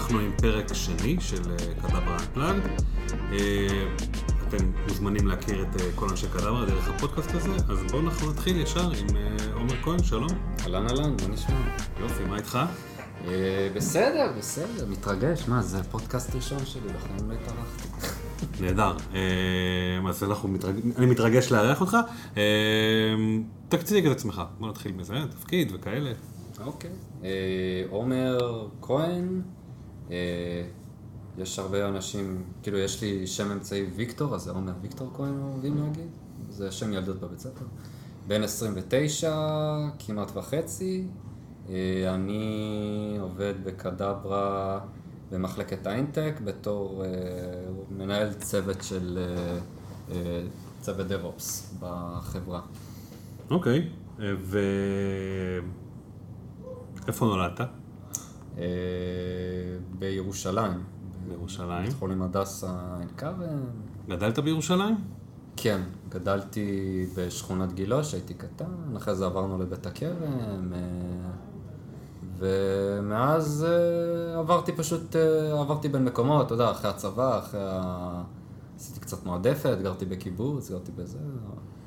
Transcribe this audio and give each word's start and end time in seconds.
אנחנו 0.00 0.18
עם 0.18 0.32
פרק 0.36 0.74
שני 0.74 1.16
של 1.20 1.42
אה, 1.50 1.74
קדברה 1.82 2.14
אנפלאגד. 2.14 2.60
אתם 4.48 4.72
מוזמנים 4.88 5.26
להכיר 5.26 5.62
את 5.62 5.80
אה, 5.80 5.86
כל 5.94 6.08
אנשי 6.10 6.26
קדברה 6.32 6.66
דרך 6.66 6.88
הפודקאסט 6.88 7.34
הזה, 7.34 7.50
אז 7.68 7.78
בואו 7.90 8.02
אנחנו 8.02 8.30
נתחיל 8.30 8.60
ישר 8.60 8.90
עם 8.90 9.16
אה, 9.16 9.54
עומר 9.54 9.82
כהן, 9.82 10.02
שלום. 10.02 10.28
אהלן 10.62 10.86
אהלן, 10.86 11.10
מה 11.22 11.28
נשמע? 11.28 11.56
יופי, 12.00 12.24
מה 12.24 12.36
איתך? 12.36 12.58
בסדר, 13.74 14.32
בסדר, 14.38 14.86
מתרגש, 14.88 15.48
מה, 15.48 15.62
זה 15.62 15.82
פודקאסט 15.82 16.34
ראשון 16.34 16.66
שלי, 16.66 16.88
לכן 16.88 17.26
לא 17.28 17.34
התארחתי. 17.34 17.88
נהדר. 18.60 18.96
אז 20.08 20.24
אנחנו 20.24 20.48
מתרג... 20.48 20.74
אני 20.96 21.06
מתרגש 21.06 21.52
לארח 21.52 21.80
אותך. 21.80 21.96
תציג 23.68 24.06
את 24.06 24.12
עצמך, 24.12 24.42
בוא 24.58 24.68
נתחיל 24.68 24.92
מזה, 24.92 25.14
תפקיד 25.30 25.72
וכאלה. 25.74 26.12
אוקיי. 26.64 26.90
עומר 27.90 28.38
כהן, 28.82 29.42
יש 31.38 31.58
הרבה 31.58 31.88
אנשים, 31.88 32.44
כאילו 32.62 32.78
יש 32.78 33.02
לי 33.02 33.26
שם 33.26 33.50
אמצעי 33.50 33.84
ויקטור, 33.96 34.34
אז 34.34 34.42
זה 34.42 34.50
עומר 34.50 34.72
ויקטור 34.82 35.10
כהן 35.16 35.40
אוהבים 35.42 35.78
להגיד, 35.82 36.08
זה 36.48 36.72
שם 36.72 36.92
ילדות 36.92 37.20
בבית 37.20 37.38
ספר. 37.38 37.64
בן 38.26 38.42
29, 38.42 39.36
כמעט 39.98 40.36
וחצי, 40.36 41.06
אני 42.08 43.16
עובד 43.20 43.54
בקדברה 43.64 44.80
במחלקת 45.30 45.86
האינטק 45.86 46.34
בתור 46.44 47.04
מנהל 47.90 48.32
צוות 48.32 48.82
של 48.82 49.18
צוות 50.80 51.06
דב-אופס 51.06 51.74
בחברה. 51.80 52.60
אוקיי, 53.50 53.88
ו... 54.18 54.58
איפה 57.08 57.26
נולדת? 57.26 57.60
בירושלים. 59.98 60.84
בירושלים. 61.28 61.84
בית 61.84 61.92
חולים 61.92 62.22
הדסה 62.22 62.96
עין 62.98 63.08
כרם. 63.16 63.64
גדלת 64.08 64.38
בירושלים? 64.38 64.96
כן, 65.56 65.80
גדלתי 66.08 67.06
בשכונת 67.16 67.72
גילה 67.72 68.04
שהייתי 68.04 68.34
קטן, 68.34 68.96
אחרי 68.96 69.14
זה 69.14 69.26
עברנו 69.26 69.58
לבית 69.58 69.86
הכרם, 69.86 70.72
ומאז 72.38 73.66
עברתי 74.34 74.72
פשוט, 74.72 75.16
עברתי 75.52 75.88
בין 75.88 76.04
מקומות, 76.04 76.46
אתה 76.46 76.54
יודע, 76.54 76.70
אחרי 76.70 76.90
הצבא, 76.90 77.38
אחרי 77.38 77.60
ה... 77.62 78.22
עשיתי 78.80 79.00
קצת 79.00 79.26
מועדפת, 79.26 79.78
גרתי 79.82 80.04
בקיבוץ, 80.04 80.70
גרתי 80.70 80.92
בזה, 80.92 81.18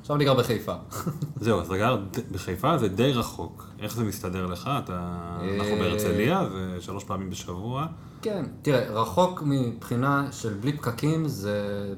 עכשיו 0.00 0.16
אני 0.16 0.24
גר 0.24 0.34
בחיפה. 0.34 0.74
זהו, 1.40 1.60
אז 1.60 1.66
אתה 1.66 1.76
גר 1.76 2.02
בחיפה, 2.32 2.78
זה 2.78 2.88
די 2.88 3.12
רחוק. 3.12 3.68
איך 3.78 3.96
זה 3.96 4.04
מסתדר 4.04 4.46
לך? 4.46 4.70
אתה... 4.84 5.36
אנחנו 5.58 5.76
בהרצליה, 5.76 6.48
זה 6.50 6.76
שלוש 6.80 7.04
פעמים 7.04 7.30
בשבוע. 7.30 7.86
כן, 8.22 8.44
תראה, 8.62 9.00
רחוק 9.00 9.42
מבחינה 9.46 10.32
של 10.32 10.54
בלי 10.54 10.76
פקקים 10.76 11.28
זה 11.28 11.94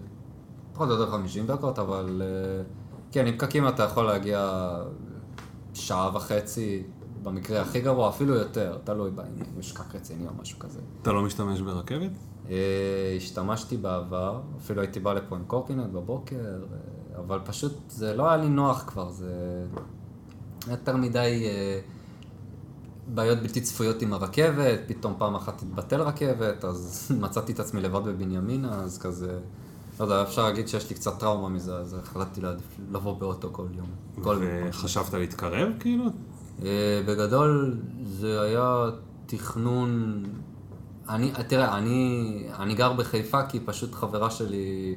פחות 0.72 0.88
או 0.88 0.94
יותר 0.94 1.10
50 1.10 1.46
דקות, 1.46 1.78
אבל 1.78 2.22
כן, 3.12 3.26
עם 3.26 3.38
פקקים 3.38 3.68
אתה 3.68 3.82
יכול 3.82 4.04
להגיע 4.04 4.68
שעה 5.74 6.10
וחצי, 6.14 6.82
במקרה 7.22 7.60
הכי 7.60 7.80
גרוע, 7.80 8.08
אפילו 8.08 8.34
יותר, 8.34 8.78
תלוי 8.84 9.10
אם 9.10 9.60
יש 9.60 9.72
פקק 9.72 9.94
רציני 9.94 10.26
או 10.26 10.32
משהו 10.40 10.58
כזה. 10.58 10.80
אתה 11.02 11.12
לא 11.12 11.22
משתמש 11.22 11.60
ברכבת? 11.60 12.10
השתמשתי 13.16 13.76
בעבר, 13.76 14.40
אפילו 14.58 14.80
הייתי 14.80 15.00
בא 15.00 15.12
לפה 15.12 15.36
עם 15.36 15.44
קורקינט 15.46 15.92
בבוקר, 15.92 16.58
אבל 17.16 17.40
פשוט 17.44 17.72
זה 17.88 18.16
לא 18.16 18.28
היה 18.28 18.36
לי 18.36 18.48
נוח 18.48 18.84
כבר, 18.86 19.10
זה 19.10 19.64
יותר 20.70 20.96
מדי 20.96 21.46
בעיות 23.14 23.38
בלתי 23.38 23.60
צפויות 23.60 24.02
עם 24.02 24.12
הרכבת, 24.12 24.80
פתאום 24.86 25.14
פעם 25.18 25.34
אחת 25.34 25.62
התבטל 25.62 26.02
רכבת, 26.02 26.64
אז 26.64 27.10
מצאתי 27.22 27.52
את 27.52 27.60
עצמי 27.60 27.80
לבד 27.80 28.04
בבנימינה, 28.04 28.74
אז 28.74 28.98
כזה, 28.98 29.38
לא 30.00 30.04
יודע, 30.04 30.22
אפשר 30.22 30.42
להגיד 30.42 30.68
שיש 30.68 30.90
לי 30.90 30.96
קצת 30.96 31.18
טראומה 31.18 31.48
מזה, 31.48 31.76
אז 31.76 31.94
החלטתי 31.94 32.40
לבוא 32.92 33.18
באוטו 33.18 33.48
כל 33.52 33.66
יום. 33.76 33.88
וחשבת 34.68 35.14
להתקרב 35.14 35.68
כאילו? 35.80 36.04
בגדול 37.06 37.78
זה 38.04 38.40
היה 38.40 38.84
תכנון, 39.26 40.22
אני, 41.08 41.32
תראה, 41.48 41.78
אני, 41.78 42.42
אני 42.58 42.74
גר 42.74 42.92
בחיפה 42.92 43.46
כי 43.46 43.60
פשוט 43.60 43.94
חברה 43.94 44.30
שלי 44.30 44.94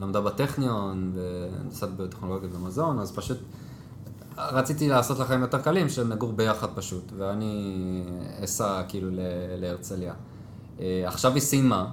למדה 0.00 0.20
בטכניון 0.20 1.12
ונוסעת 1.14 1.96
בטכנולוגיה 1.96 2.48
ומזון, 2.52 2.98
אז 2.98 3.12
פשוט 3.12 3.38
רציתי 4.38 4.88
לעשות 4.88 5.18
לחיים 5.18 5.40
יותר 5.40 5.62
קלים, 5.62 5.88
שנגור 5.88 6.32
ביחד 6.32 6.68
פשוט, 6.74 7.12
ואני 7.16 8.02
אסע 8.44 8.82
כאילו 8.88 9.08
להרצליה. 9.60 10.14
עכשיו 10.80 11.34
היא 11.34 11.42
סיימה, 11.42 11.90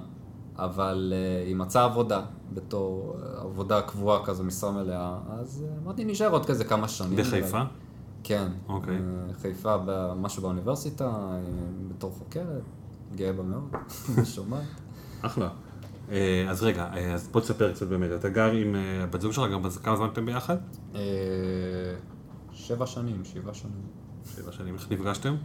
אבל 0.56 1.12
היא 1.46 1.56
מצאה 1.56 1.84
עבודה 1.84 2.22
בתור 2.54 3.16
עבודה 3.36 3.82
קבועה 3.82 4.24
כזו, 4.24 4.44
משרה 4.44 4.72
מלאה, 4.72 5.18
אז 5.40 5.64
אמרתי, 5.84 6.04
נשאר 6.04 6.30
עוד 6.32 6.46
כזה 6.46 6.64
כמה 6.64 6.88
שנים. 6.88 7.18
בחיפה? 7.18 7.62
כן. 8.22 8.48
אוקיי. 8.68 8.98
חיפה, 9.42 9.76
משהו 10.16 10.42
באוניברסיטה, 10.42 11.12
בתור 11.88 12.10
חוקרת, 12.18 12.62
גאה 13.14 13.32
בה 13.32 13.42
מאוד, 13.42 13.70
שומעת. 14.34 14.62
אחלה. 15.22 15.48
אז 16.48 16.62
רגע, 16.62 16.88
אז 17.14 17.28
בוא 17.28 17.40
תספר 17.40 17.72
קצת 17.72 17.86
באמת, 17.86 18.10
אתה 18.10 18.28
גר 18.28 18.52
עם 18.52 18.76
הבת 19.02 19.20
זוג 19.20 19.32
שלך, 19.32 19.44
כמה 19.82 19.96
זמן 19.96 20.08
אתם 20.12 20.26
ביחד? 20.26 20.56
שבע 22.52 22.86
שנים, 22.86 23.24
שבעה 23.24 23.54
שנים. 23.54 23.82
שבע 24.36 24.52
שנים, 24.52 24.74
איך 24.74 24.92
נפגשתם? 24.92 25.36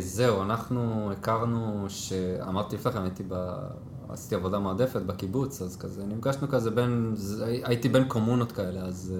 זהו, 0.00 0.42
אנחנו 0.42 1.12
הכרנו, 1.12 1.84
שאמרתי 1.88 2.76
לפניכם, 2.76 3.02
הייתי 3.02 3.22
ב... 3.28 3.34
עשיתי 4.08 4.34
עבודה 4.34 4.58
מועדפת 4.58 5.02
בקיבוץ, 5.02 5.62
אז 5.62 5.76
כזה, 5.76 6.06
נפגשנו 6.06 6.48
כזה 6.48 6.70
בין, 6.70 7.14
הייתי 7.64 7.88
בין 7.88 8.08
קומונות 8.08 8.52
כאלה, 8.52 8.80
אז 8.80 9.14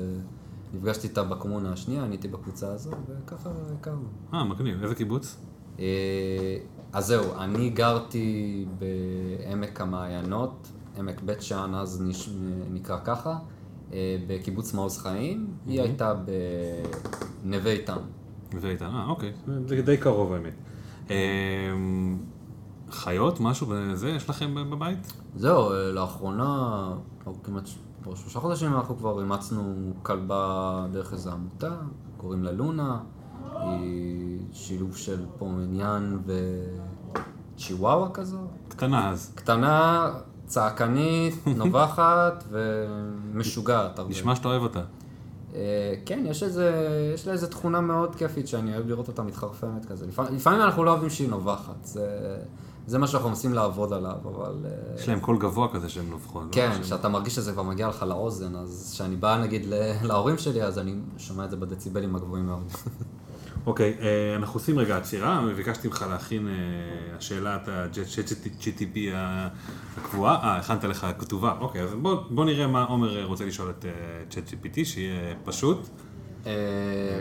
נפגשתי 0.74 1.06
איתה 1.06 1.22
בקומונה 1.22 1.72
השנייה, 1.72 2.02
אני 2.02 2.10
הייתי 2.10 2.28
בקבוצה 2.28 2.72
הזו, 2.72 2.90
וככה 3.08 3.50
הכרנו. 3.80 4.08
אה, 4.34 4.44
מגניב, 4.44 4.82
איזה 4.82 4.94
קיבוץ? 4.94 5.36
אז 6.92 7.06
זהו, 7.06 7.24
אני 7.38 7.70
גרתי 7.70 8.66
בעמק 8.78 9.80
המעיינות, 9.80 10.68
עמק 10.98 11.20
בית 11.20 11.42
שאן 11.42 11.74
אז 11.74 12.04
נקרא 12.70 12.98
ככה, 13.04 13.38
בקיבוץ 14.26 14.74
מעוז 14.74 14.98
חיים, 14.98 15.46
היא 15.66 15.80
הייתה 15.80 16.14
בנווה 17.44 17.72
איתן. 17.72 17.98
נווה 18.54 18.70
איתן, 18.70 18.90
אה, 18.94 19.06
אוקיי, 19.08 19.32
זה 19.66 19.82
די 19.82 19.96
קרוב 19.96 20.32
האמת. 20.32 20.54
חיות, 22.90 23.40
משהו 23.40 23.66
בזה 23.70 24.08
יש 24.08 24.30
לכם 24.30 24.70
בבית? 24.70 25.12
זהו, 25.36 25.70
לאחרונה, 25.92 26.88
כמעט 27.44 27.68
שלושה 28.04 28.40
חודשים 28.40 28.74
אנחנו 28.74 28.96
כבר 28.96 29.20
אימצנו 29.20 29.92
כלבה 30.02 30.86
דרך 30.92 31.12
איזו 31.12 31.30
עמותה, 31.30 31.74
קוראים 32.16 32.44
לה 32.44 32.52
לונה. 32.52 33.00
היא 33.54 34.38
שילוב 34.52 34.96
של 34.96 35.24
פומניאן 35.38 36.18
וצ'יוואווה 37.56 38.10
כזו. 38.10 38.38
קטנה 38.68 39.10
אז. 39.10 39.32
קטנה, 39.34 40.10
צעקנית, 40.46 41.46
נובחת 41.56 42.44
ומשוגעת. 42.50 44.00
נשמע 44.08 44.36
שאתה 44.36 44.48
אוהב 44.48 44.62
אותה. 44.62 44.82
כן, 46.06 46.24
יש, 46.26 46.42
איזה, 46.42 46.72
יש 47.14 47.26
לה 47.26 47.32
איזו 47.32 47.46
תכונה 47.46 47.80
מאוד 47.80 48.14
כיפית 48.14 48.48
שאני 48.48 48.74
אוהב 48.74 48.88
לראות 48.88 49.08
אותה 49.08 49.22
מתחרפנת 49.22 49.84
כזה. 49.84 50.06
לפעמים 50.06 50.60
אנחנו 50.60 50.84
לא 50.84 50.90
אוהבים 50.90 51.10
שהיא 51.10 51.28
נובחת, 51.28 51.84
זה, 51.84 52.36
זה 52.86 52.98
מה 52.98 53.06
שאנחנו 53.06 53.28
מנסים 53.28 53.54
לעבוד 53.54 53.92
עליו, 53.92 54.16
אבל... 54.24 54.66
יש 54.96 55.08
להם 55.08 55.20
קול 55.20 55.38
גבוה 55.38 55.68
כזה 55.72 55.88
שהן 55.88 56.06
נובחות. 56.10 56.42
כן, 56.52 56.70
כשאתה 56.82 57.08
מרגיש 57.08 57.34
שזה 57.34 57.52
כבר 57.52 57.62
מגיע 57.62 57.88
לך 57.88 58.02
לאוזן, 58.02 58.56
אז 58.56 58.90
כשאני 58.94 59.16
בא 59.16 59.38
נגיד 59.38 59.66
להורים 60.02 60.38
שלי, 60.38 60.62
אז 60.62 60.78
אני 60.78 60.94
שומע 61.18 61.44
את 61.44 61.50
זה 61.50 61.56
בדציבלים 61.56 62.16
הגבוהים 62.16 62.46
מאוד. 62.46 62.64
אוקיי, 63.66 63.96
אנחנו 64.36 64.60
עושים 64.60 64.78
רגע 64.78 64.96
עצירה, 64.96 65.46
ביקשתי 65.56 65.88
ממך 65.88 66.04
להכין 66.10 66.48
השאלת 67.18 67.68
ה-GTP 67.68 68.98
הקבועה, 69.96 70.34
אה, 70.34 70.56
הכנת 70.56 70.84
לך 70.84 71.06
כתובה, 71.18 71.54
אוקיי, 71.60 71.82
אז 71.82 71.94
בוא 72.30 72.44
נראה 72.44 72.66
מה 72.66 72.84
עומר 72.84 73.24
רוצה 73.24 73.44
לשאול 73.44 73.70
את 73.70 73.84
ChatGPT, 74.30 74.84
שיהיה 74.84 75.34
פשוט. 75.44 75.88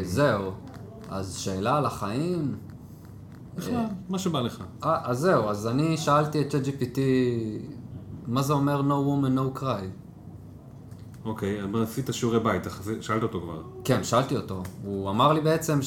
זהו, 0.01 0.51
אז 1.09 1.37
שאלה 1.37 1.77
על 1.77 1.85
החיים. 1.85 2.55
בכלל, 3.55 3.85
מה 4.09 4.19
שבא 4.19 4.41
לך. 4.41 4.63
אה, 4.83 4.97
אז 5.03 5.19
זהו, 5.19 5.49
אז 5.49 5.67
אני 5.67 5.97
שאלתי 5.97 6.41
את 6.41 6.55
ChatGPT, 6.55 6.97
מה 8.27 8.41
זה 8.41 8.53
אומר 8.53 8.81
no 8.81 8.83
woman 8.91 9.37
no 9.37 9.59
cry? 9.59 9.83
אוקיי, 11.25 11.63
אבל 11.63 11.83
עשית 11.83 12.09
שיעורי 12.11 12.39
בית, 12.39 12.63
שאלת 13.01 13.23
אותו 13.23 13.41
כבר. 13.41 13.61
כן, 13.83 14.03
שאלתי 14.03 14.35
אותו. 14.35 14.63
הוא 14.83 15.09
אמר 15.09 15.33
לי 15.33 15.41
בעצם 15.41 15.79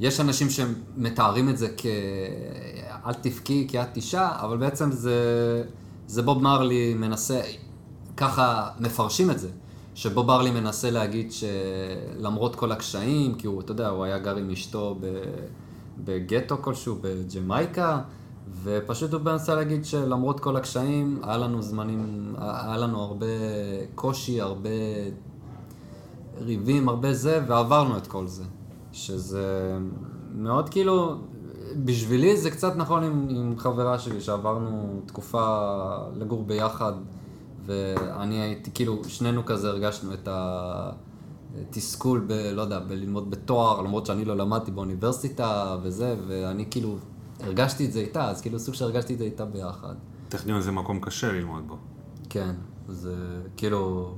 שיש 0.00 0.20
אנשים 0.20 0.50
שמתארים 0.50 1.48
את 1.48 1.58
זה 1.58 1.68
כ... 1.76 1.86
אל 3.06 3.14
תבכי 3.14 3.66
כי 3.68 3.82
את 3.82 3.96
אישה, 3.96 4.30
אבל 4.40 4.56
בעצם 4.56 4.92
זה, 4.92 5.14
זה 6.06 6.22
בוב 6.22 6.42
מרלי 6.42 6.94
מנסה, 6.94 7.40
ככה 8.16 8.68
מפרשים 8.80 9.30
את 9.30 9.38
זה, 9.38 9.48
שבוב 9.94 10.26
מרלי 10.26 10.50
מנסה 10.50 10.90
להגיד 10.90 11.32
שלמרות 11.32 12.56
כל 12.56 12.72
הקשיים, 12.72 13.34
כי 13.34 13.46
הוא, 13.46 13.60
אתה 13.60 13.72
יודע, 13.72 13.88
הוא 13.88 14.04
היה 14.04 14.18
גר 14.18 14.36
עם 14.36 14.50
אשתו 14.50 14.98
בגטו 16.04 16.62
כלשהו, 16.62 16.98
בג'מייקה, 17.00 18.00
ופשוט 18.62 19.12
הוא 19.12 19.20
מנסה 19.20 19.54
להגיד 19.54 19.84
שלמרות 19.84 20.40
כל 20.40 20.56
הקשיים, 20.56 21.20
היה 21.22 21.36
לנו 21.36 21.62
זמנים, 21.62 22.34
היה 22.38 22.76
לנו 22.76 23.00
הרבה 23.00 23.26
קושי, 23.94 24.40
הרבה 24.40 24.70
ריבים, 26.40 26.88
הרבה 26.88 27.14
זה, 27.14 27.40
ועברנו 27.46 27.96
את 27.96 28.06
כל 28.06 28.26
זה. 28.26 28.44
שזה 28.92 29.78
מאוד 30.34 30.68
כאילו, 30.68 31.14
בשבילי 31.84 32.36
זה 32.36 32.50
קצת 32.50 32.76
נכון 32.76 33.04
עם, 33.04 33.26
עם 33.30 33.54
חברה 33.58 33.98
שלי, 33.98 34.20
שעברנו 34.20 35.00
תקופה 35.06 35.66
לגור 36.16 36.44
ביחד, 36.44 36.92
ואני 37.66 38.40
הייתי, 38.40 38.70
כאילו, 38.74 39.04
שנינו 39.08 39.44
כזה 39.44 39.68
הרגשנו 39.68 40.12
את 40.14 40.28
התסכול 41.68 42.24
ב... 42.26 42.32
לא 42.32 42.62
יודע, 42.62 42.78
בללמוד 42.78 43.30
בתואר, 43.30 43.82
למרות 43.82 44.06
שאני 44.06 44.24
לא 44.24 44.36
למדתי 44.36 44.70
באוניברסיטה 44.70 45.76
וזה, 45.82 46.16
ואני 46.26 46.64
כאילו 46.70 46.96
הרגשתי 47.42 47.86
את 47.86 47.92
זה 47.92 48.00
איתה, 48.00 48.30
אז 48.30 48.40
כאילו 48.40 48.58
סוג 48.58 48.74
שהרגשתי 48.74 49.14
את 49.14 49.18
זה 49.18 49.24
איתה 49.24 49.44
ביחד. 49.44 49.94
טכניון 50.28 50.60
זה 50.60 50.72
מקום 50.72 51.00
קשה 51.00 51.32
ללמוד 51.32 51.68
בו. 51.68 51.76
כן, 52.28 52.54
זה 52.88 53.14
כאילו... 53.56 54.14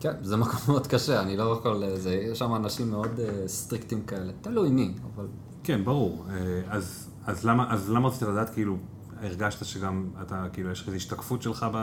כן, 0.00 0.14
זה 0.22 0.36
מקום 0.36 0.60
מאוד 0.68 0.86
קשה, 0.86 1.22
אני 1.22 1.36
לא 1.36 1.56
יכול... 1.58 1.96
זה, 1.96 2.14
יש 2.14 2.38
שם 2.38 2.54
אנשים 2.54 2.90
מאוד 2.90 3.10
uh, 3.16 3.48
סטריקטים 3.48 4.02
כאלה, 4.02 4.32
תלוי 4.40 4.70
מי, 4.70 4.94
אבל... 5.14 5.26
כן, 5.64 5.84
ברור. 5.84 6.24
אה, 6.30 6.62
אז, 6.68 7.10
אז, 7.26 7.44
למה, 7.44 7.72
אז 7.72 7.90
למה 7.90 8.08
רצית 8.08 8.22
לדעת, 8.22 8.50
כאילו, 8.50 8.76
הרגשת 9.22 9.64
שגם 9.64 10.10
אתה, 10.22 10.46
כאילו, 10.52 10.70
יש 10.70 10.84
איזו 10.86 10.96
השתקפות 10.96 11.42
שלך 11.42 11.66
ב, 11.72 11.78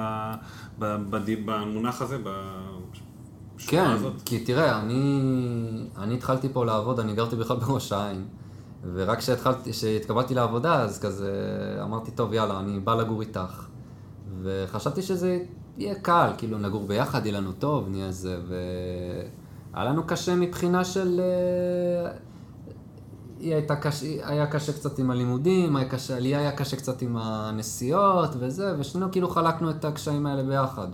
ב, 0.80 0.95
ב, 1.09 1.18
במונח 1.45 2.01
הזה, 2.01 2.18
בשורה 2.18 3.86
כן, 3.86 3.86
הזאת? 3.86 4.13
כי 4.25 4.44
תראה, 4.44 4.80
אני, 4.80 5.21
אני 5.97 6.13
התחלתי 6.13 6.50
פה 6.54 6.65
לעבוד, 6.65 7.00
אני 7.00 7.13
גרתי 7.13 7.36
בכלל 7.36 7.57
בראש 7.57 7.92
העין, 7.92 8.25
ורק 8.94 9.19
כשהתקבלתי 9.66 10.33
לעבודה, 10.33 10.81
אז 10.81 11.00
כזה 11.00 11.31
אמרתי, 11.83 12.12
טוב, 12.12 12.33
יאללה, 12.33 12.60
אני 12.60 12.80
בא 12.80 12.95
לגור 12.95 13.22
איתך. 13.22 13.68
וחשבתי 14.42 15.01
שזה 15.01 15.39
יהיה 15.78 15.95
קל, 15.95 16.30
כאילו 16.38 16.57
נגור 16.57 16.88
ביחד, 16.88 17.25
יהיה 17.25 17.39
לנו 17.39 17.51
טוב, 17.51 17.89
נהיה 17.89 18.12
זה, 18.12 18.39
והיה 18.48 19.86
לנו 19.86 20.04
קשה 20.04 20.36
מבחינה 20.36 20.86
של... 20.86 21.19
אה, 21.19 22.12
היא 23.39 23.54
הייתה 23.56 23.75
קשה, 23.75 24.06
היה 24.24 24.48
קשה 24.48 24.74
קצת 24.74 25.00
עם 25.00 25.12
הלימודים, 25.12 25.75
היה 25.75 25.89
קשה, 25.89 26.19
לי 26.19 26.36
היה 26.36 26.51
קשה 26.51 26.78
קצת 26.78 27.01
עם 27.01 27.18
הנסיעות 27.18 28.30
וזה, 28.39 28.75
ושנינו 28.80 29.12
כאילו 29.12 29.30
חלקנו 29.30 29.69
את 29.69 29.86
הקשיים 29.86 30.25
האלה 30.25 30.44
ביחד. 30.44 30.88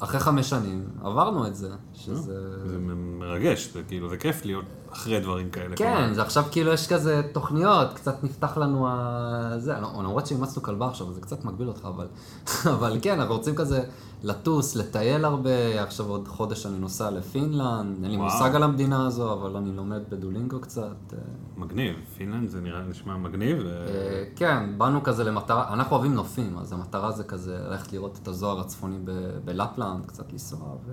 ואחרי 0.00 0.20
חמש 0.20 0.50
שנים 0.50 0.84
עברנו 1.02 1.46
את 1.46 1.54
זה, 1.54 1.68
שזה... 1.94 2.68
זה 2.68 2.78
מרגש, 3.18 3.72
זה 3.72 3.82
כאילו, 3.82 4.08
זה 4.08 4.16
כיף 4.16 4.44
להיות 4.44 4.64
אחרי 4.96 5.20
דברים 5.20 5.50
כאלה. 5.50 5.76
כן, 5.76 6.14
זה 6.14 6.22
עכשיו 6.22 6.44
כאילו 6.50 6.72
יש 6.72 6.88
כזה 6.88 7.22
תוכניות, 7.32 7.92
קצת 7.94 8.24
נפתח 8.24 8.56
לנו 8.56 8.88
ה... 8.88 9.52
זה, 9.58 9.72
לא, 9.80 9.88
למרות 9.98 10.26
שאימצנו 10.26 10.62
כלבה 10.62 10.88
עכשיו, 10.88 11.12
זה 11.12 11.20
קצת 11.20 11.44
מגביל 11.44 11.68
אותך, 11.68 11.84
אבל... 11.84 12.06
אבל 12.74 12.98
כן, 13.02 13.20
אנחנו 13.20 13.34
רוצים 13.34 13.54
כזה 13.54 13.84
לטוס, 14.22 14.76
לטייל 14.76 15.24
הרבה, 15.24 15.82
עכשיו 15.82 16.06
עוד 16.06 16.28
חודש 16.28 16.66
אני 16.66 16.78
נוסע 16.78 17.10
לפינלנד, 17.10 18.02
אין 18.02 18.10
לי 18.10 18.16
וואו. 18.16 18.32
מושג 18.32 18.54
על 18.54 18.62
המדינה 18.62 19.06
הזו, 19.06 19.32
אבל 19.32 19.56
אני 19.56 19.76
לומד 19.76 20.00
בדולינגו 20.08 20.60
קצת. 20.60 21.12
אה, 21.12 21.18
מגניב, 21.56 21.94
פינלנד 22.16 22.48
זה 22.48 22.60
נראה, 22.60 22.82
נשמע 22.82 23.16
מגניב. 23.16 23.58
ו- 23.64 23.68
אה, 23.68 24.24
כן, 24.36 24.78
באנו 24.78 25.02
כזה 25.02 25.24
למטרה, 25.24 25.72
אנחנו 25.72 25.96
אוהבים 25.96 26.14
נופים, 26.14 26.58
אז 26.58 26.72
המטרה 26.72 27.12
זה 27.12 27.24
כזה 27.24 27.58
ללכת 27.68 27.92
לראות 27.92 28.18
את 28.22 28.28
הזוהר 28.28 28.60
הצפוני 28.60 28.98
בלפלנד, 29.44 30.06
קצת 30.06 30.32
לנסוע, 30.32 30.76
ו... 30.86 30.92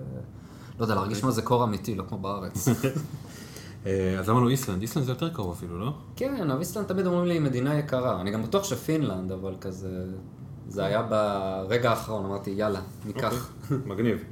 לא 0.79 0.83
יודע, 0.83 0.95
להרגיש 0.95 1.23
מה 1.23 1.31
זה 1.31 1.41
קור 1.41 1.63
אמיתי, 1.63 1.95
לא 1.95 2.03
כמו 2.09 2.17
בארץ. 2.17 2.67
אה, 3.85 4.19
אז 4.19 4.29
אמרנו 4.29 4.49
איסלנד, 4.49 4.81
איסלנד 4.81 5.05
זה 5.05 5.11
יותר 5.11 5.29
קרוב 5.29 5.51
אפילו, 5.57 5.79
לא? 5.79 5.93
כן, 6.15 6.49
אבל 6.51 6.59
איסלנד 6.59 6.85
תמיד 6.85 7.05
אומרים 7.05 7.25
לי, 7.25 7.39
מדינה 7.39 7.79
יקרה. 7.79 8.21
אני 8.21 8.31
גם 8.31 8.43
בטוח 8.43 8.63
שפינלנד, 8.63 9.31
אבל 9.31 9.55
כזה... 9.61 10.05
זה 10.67 10.85
היה 10.85 11.01
ברגע 11.01 11.89
האחרון, 11.89 12.25
אמרתי, 12.25 12.49
יאללה, 12.49 12.81
ניקח. 13.05 13.49
אוקיי, 13.63 13.77
מגניב. 13.93 14.23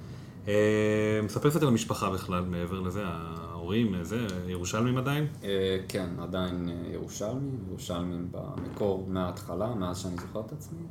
אה, 0.48 1.19
מספר 1.24 1.50
קצת 1.50 1.62
על 1.62 1.68
המשפחה 1.68 2.09
בכלל, 2.09 2.44
מעבר 2.44 2.80
לזה, 2.80 3.03
ההורים, 3.06 3.95
אה, 3.95 4.03
זה, 4.03 4.27
ירושלמים 4.48 4.98
עדיין? 4.98 5.27
אה, 5.44 5.77
כן, 5.88 6.09
עדיין 6.19 6.69
ירושלמים, 6.94 7.57
ירושלמים 7.69 8.27
במקור 8.31 9.06
מההתחלה, 9.09 9.75
מאז 9.75 9.97
שאני 9.97 10.15
זוכר 10.18 10.39
את 10.39 10.51
עצמי. 10.51 10.83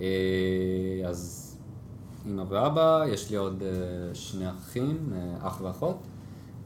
אה, 0.00 1.08
אז 1.08 1.50
אמא 2.26 2.44
ואבא, 2.48 3.04
יש 3.08 3.30
לי 3.30 3.36
עוד 3.36 3.62
אה, 3.62 4.14
שני 4.14 4.50
אחים, 4.50 5.12
אה, 5.12 5.46
אח 5.48 5.60
ואחות. 5.60 5.96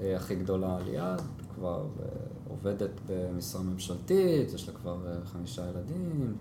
אה, 0.01 0.17
הכי 0.17 0.35
גדולה 0.35 0.79
ליעד, 0.85 1.23
כבר 1.55 1.87
אה, 2.03 2.07
עובדת 2.49 3.01
במשרה 3.07 3.63
ממשלתית, 3.63 4.53
יש 4.55 4.69
לה 4.69 4.75
כבר 4.75 4.97
אה, 5.07 5.13
חמישה 5.25 5.63
ילדים. 5.71 6.37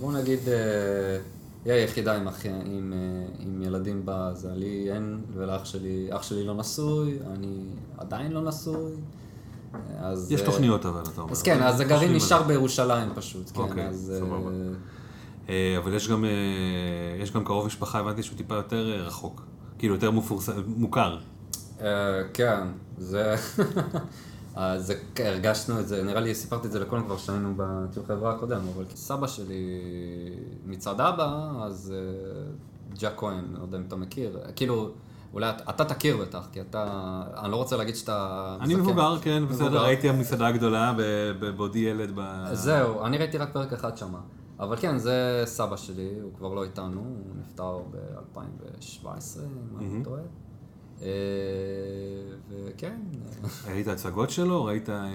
בואו 0.00 0.12
נגיד, 0.12 0.40
היא 1.64 1.72
היחידה 1.72 2.16
עם, 2.16 2.28
אחי, 2.28 2.48
עם, 2.48 2.92
עם 3.38 3.62
ילדים 3.62 4.06
בה, 4.06 4.34
זה 4.34 4.54
לי 4.54 4.92
אין, 4.92 5.20
ולאח 5.32 5.64
שלי, 5.64 6.08
אח 6.10 6.22
שלי 6.22 6.44
לא 6.44 6.54
נשוי, 6.54 7.18
אני 7.34 7.62
עדיין 7.98 8.32
לא 8.32 8.42
נשוי. 8.42 8.92
אז... 9.98 10.32
יש 10.32 10.40
אה, 10.40 10.46
תוכניות 10.46 10.86
אבל, 10.86 11.02
אתה 11.12 11.20
אומר. 11.20 11.32
אז 11.32 11.42
כן, 11.42 11.62
אז 11.62 11.80
הגרעין 11.80 12.12
נשאר. 12.12 12.42
בירושלים 12.42 13.08
פשוט, 13.14 13.50
כן, 13.54 13.60
אוקיי, 13.60 13.88
אז... 13.88 14.12
סבבה. 14.18 14.50
אבל 15.78 15.94
יש 15.94 16.08
גם, 16.08 16.24
אה, 16.24 16.30
יש 17.22 17.32
גם 17.32 17.44
קרוב 17.44 17.66
משפחה, 17.66 17.98
הבנתי 17.98 18.22
שהוא 18.22 18.36
טיפה 18.36 18.54
יותר 18.54 19.04
רחוק. 19.06 19.42
כאילו, 19.78 19.94
יותר 19.94 20.10
מפורסם, 20.10 20.52
מוכר. 20.66 21.18
אה, 21.80 21.86
כן, 22.34 22.60
זה... 22.98 23.34
אז 24.58 24.92
כן, 25.14 25.24
הרגשנו 25.26 25.80
את 25.80 25.88
זה, 25.88 26.02
נראה 26.02 26.20
לי 26.20 26.34
סיפרתי 26.34 26.66
את 26.66 26.72
זה 26.72 26.80
לכולם 26.80 27.04
כבר 27.04 27.16
שהיינו 27.16 27.54
בטיול 27.56 28.04
חברה 28.06 28.34
הקודם, 28.34 28.60
אבל 28.74 28.84
סבא 28.94 29.26
שלי 29.26 29.80
מצד 30.66 31.00
אבא, 31.00 31.50
אז 31.62 31.92
אה, 31.96 32.52
ג'ק 32.98 33.12
כהן, 33.16 33.44
לא 33.58 33.62
יודע 33.62 33.78
אם 33.78 33.84
אתה 33.88 33.96
מכיר, 33.96 34.38
כאילו, 34.56 34.90
אולי 35.32 35.50
אתה- 35.50 35.84
תכיר 35.84 36.16
בטח, 36.16 36.48
כי 36.52 36.60
אתה, 36.60 36.86
אני 37.42 37.50
לא 37.52 37.56
רוצה 37.56 37.76
להגיד 37.76 37.96
שאתה... 37.96 38.56
אני. 38.60 38.74
מבוגר, 38.74 39.18
כן, 39.22 39.42
בסדר. 39.48 39.82
ראיתי 39.84 40.08
המסעדה 40.08 40.46
הגדולה 40.46 40.94
ב- 40.98 41.02
ב- 41.40 41.56
בעודי 41.56 41.78
ילד 41.78 42.10
ב... 42.14 42.20
זהו, 42.52 43.04
אני 43.04 43.18
ראיתי 43.18 43.38
רק 43.38 43.52
פרק 43.52 43.72
אחד 43.72 43.96
שמה. 43.96 44.18
אבל 44.60 44.76
כן, 44.76 44.98
זה 44.98 45.42
סבא 45.44 45.76
שלי, 45.76 46.10
הוא 46.22 46.30
כבר 46.38 46.54
לא 46.54 46.64
איתנו, 46.64 47.00
הוא 47.00 47.36
נפטר 47.40 47.78
ב-2017, 47.90 49.06
אם 49.38 49.78
אני 49.78 49.98
לא 49.98 50.04
טועה. 50.04 50.20
אה, 52.84 52.90
אה, 53.66 53.72
ראית 53.72 53.88
הצגות 53.88 54.30
שלו, 54.30 54.64
ראית 54.64 54.90
אה, 54.90 55.08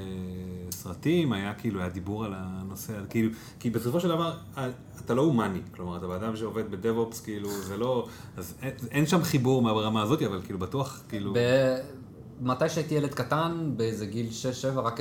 סרטים, 0.72 1.34
היה 1.34 1.54
כאילו, 1.54 1.80
היה 1.80 1.90
דיבור 1.90 2.26
על 2.26 2.34
הנושא, 2.36 2.94
כאילו, 3.10 3.32
כי 3.60 3.70
בסופו 3.70 4.00
של 4.00 4.08
דבר, 4.08 4.38
אה, 4.58 4.70
אתה 5.06 5.14
לא 5.14 5.22
הומני, 5.22 5.62
כלומר, 5.72 5.98
אתה 5.98 6.08
בן 6.08 6.14
אדם 6.14 6.36
שעובד 6.36 6.72
בדב-אופס, 6.72 7.22
כאילו, 7.22 7.50
זה 7.62 7.78
לא, 7.78 8.08
אז 8.38 8.54
אין, 8.62 8.74
אין 8.92 9.06
שם 9.06 9.24
חיבור 9.24 9.62
ברמה 9.62 10.02
הזאת, 10.02 10.22
אבל 10.22 10.42
כאילו, 10.42 10.60
בטוח, 10.60 11.02
כאילו, 11.10 11.34
ב- 11.34 11.78
מתי 12.42 12.70
שהייתי 12.70 12.96
ילד 12.96 13.14
קטן, 13.14 13.72
באיזה 13.78 14.06
גיל 14.06 14.30
6-7, 14.76 14.80
רק 14.80 15.00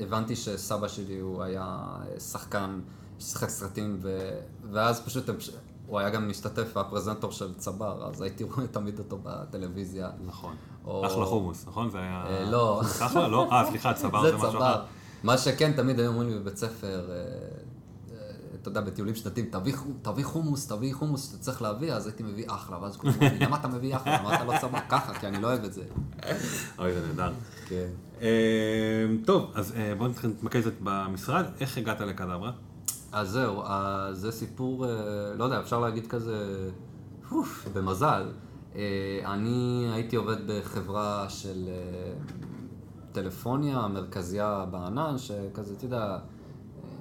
הבנתי 0.00 0.36
שסבא 0.36 0.88
שלי 0.88 1.18
הוא 1.18 1.42
היה 1.42 1.86
שחקן, 2.18 2.80
שיחק 3.18 3.48
סרטים, 3.48 3.98
ו... 4.02 4.30
ואז 4.72 5.00
פשוט 5.00 5.30
הוא 5.86 5.98
היה 5.98 6.10
גם 6.10 6.28
משתתף 6.28 6.76
והפרזנטור 6.76 7.32
של 7.32 7.54
צבר, 7.54 8.08
אז 8.08 8.22
הייתי 8.22 8.44
רואה 8.44 8.66
תמיד 8.66 8.98
אותו 8.98 9.18
בטלוויזיה. 9.22 10.10
נכון. 10.26 10.56
או- 10.88 11.06
אחלה 11.06 11.24
חומוס, 11.24 11.64
נכון? 11.68 11.90
זה 11.90 11.98
היה... 11.98 12.24
אה, 12.26 12.50
לא. 12.50 12.80
אחלה? 12.82 13.28
לא? 13.28 13.48
אה, 13.52 13.64
סליחה, 13.70 13.94
צבר 13.94 14.22
זה 14.22 14.30
זה 14.30 14.36
משהו 14.36 14.48
אחר. 14.58 14.82
מה 15.22 15.38
שכן, 15.38 15.72
תמיד 15.72 16.00
היו 16.00 16.08
אומרים 16.10 16.28
לי 16.28 16.38
בבית 16.38 16.56
ספר, 16.56 17.10
אה, 17.10 17.14
אה, 17.14 18.16
אתה 18.62 18.68
יודע, 18.68 18.80
בטיולים 18.80 19.14
שנתיים, 19.14 19.46
תביא, 19.50 19.76
חו- 19.76 19.92
תביא 20.02 20.24
חומוס, 20.24 20.66
תביא 20.66 20.94
חומוס 20.94 21.26
שאתה 21.30 21.38
צריך 21.42 21.62
להביא, 21.62 21.92
אז 21.92 22.06
הייתי 22.06 22.22
מביא 22.22 22.44
אחלה, 22.48 22.82
ואז 22.82 22.96
כולם 22.96 23.12
אומרים 23.14 23.40
למה 23.42 23.56
אתה 23.56 23.68
מביא 23.68 23.96
אחלה? 23.96 24.18
למה 24.22 24.34
אתה 24.34 24.44
לא 24.44 24.52
צבא? 24.60 24.80
ככה, 24.88 25.14
כי 25.14 25.26
אני 25.26 25.42
לא 25.42 25.46
אוהב 25.48 25.64
את 25.64 25.72
זה. 25.72 25.82
אוי, 26.78 26.92
זה 26.92 27.06
נהדר. 27.06 27.32
כן. 27.68 27.88
אה, 28.20 28.26
טוב, 29.24 29.50
אז 29.54 29.74
בואו 29.98 30.10
נתמקד 30.24 30.60
קצת 30.60 30.72
במשרד. 30.82 31.44
איך 31.60 31.78
הגעת 31.78 32.00
לקדברה? 32.00 32.52
אז 33.12 33.28
זהו, 33.30 33.62
זה 34.12 34.32
סיפור, 34.32 34.86
לא 35.36 35.44
יודע, 35.44 35.60
אפשר 35.60 35.80
להגיד 35.80 36.06
כזה, 36.06 36.68
במזל. 37.74 38.26
אה, 38.76 39.20
אני 39.24 39.88
הייתי 39.92 40.16
עובד 40.16 40.36
בחברה 40.46 41.28
של 41.28 41.68
אה, 41.68 42.12
טלפוניה, 43.12 43.88
מרכזייה 43.88 44.64
בענן, 44.70 45.18
שכזה, 45.18 45.74
אתה 45.74 45.84
יודע, 45.84 46.18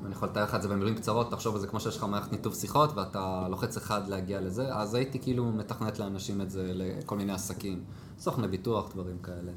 אם 0.02 0.06
אני 0.06 0.14
יכול 0.14 0.28
לתאר 0.30 0.44
לך 0.44 0.56
את 0.56 0.62
זה 0.62 0.68
במילים 0.68 0.96
קצרות, 0.96 1.32
תחשוב 1.32 1.56
על 1.56 1.62
זה 1.62 1.68
כמו 1.68 1.80
שיש 1.80 1.98
לך 1.98 2.04
מערכת 2.04 2.32
ניתוב 2.32 2.56
שיחות 2.56 2.94
ואתה 2.96 3.48
לוחץ 3.50 3.78
אחד 3.78 4.08
להגיע 4.08 4.42
לזה, 4.42 4.76
אז 4.76 4.94
הייתי 4.96 5.20
כאילו 5.20 5.46
מתכנת 5.52 6.00
לאנשים 6.00 6.42
את 6.42 6.52
זה 6.52 6.72
לכל 6.76 7.18
מיני 7.18 7.34
עסקים, 7.34 7.84
סוכני 8.20 8.48
ביטוח, 8.48 8.94
דברים 8.94 9.18
כאלה. 9.24 9.52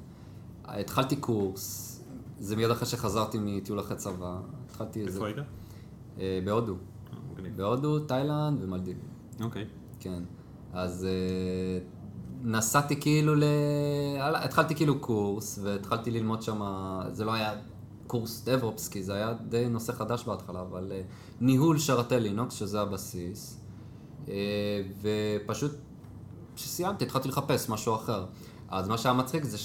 התחלתי 0.64 1.16
קורס, 1.16 2.00
זה 2.38 2.56
מיד 2.56 2.70
אחרי 2.70 2.86
שחזרתי 2.86 3.38
מטיול 3.40 3.80
אחרי 3.80 3.96
צבא, 3.96 4.40
התחלתי 4.66 5.00
איזה... 5.00 5.18
איפה 5.18 5.26
היית? 5.26 5.38
אה, 6.18 6.40
בהודו. 6.44 6.74
בהודו, 7.56 7.98
תאילנד 7.98 8.62
ומלדיבים. 8.62 9.08
אוקיי. 9.40 9.64
כן. 10.00 10.22
אז 10.72 11.06
נסעתי 12.44 13.00
כאילו 13.00 13.34
ל... 13.34 13.44
התחלתי 14.34 14.74
כאילו 14.74 14.98
קורס, 14.98 15.58
והתחלתי 15.62 16.10
ללמוד 16.10 16.42
שם, 16.42 16.60
זה 17.12 17.24
לא 17.24 17.32
היה 17.32 17.52
קורס 18.06 18.48
DevOps, 18.48 18.90
כי 18.92 19.02
זה 19.02 19.14
היה 19.14 19.32
די 19.48 19.68
נושא 19.68 19.92
חדש 19.92 20.24
בהתחלה, 20.24 20.60
אבל 20.60 20.92
אה, 20.92 21.02
ניהול 21.40 21.78
שרתי 21.78 22.20
לינוקס, 22.20 22.54
שזה 22.54 22.80
הבסיס, 22.80 23.60
אה, 24.28 24.34
ופשוט 25.02 25.72
כשסיימתי 26.56 27.04
התחלתי 27.04 27.28
לחפש 27.28 27.68
משהו 27.68 27.94
אחר. 27.94 28.26
אז 28.68 28.88
מה 28.88 28.98
שהיה 28.98 29.14
מצחיק 29.14 29.44
זה 29.44 29.58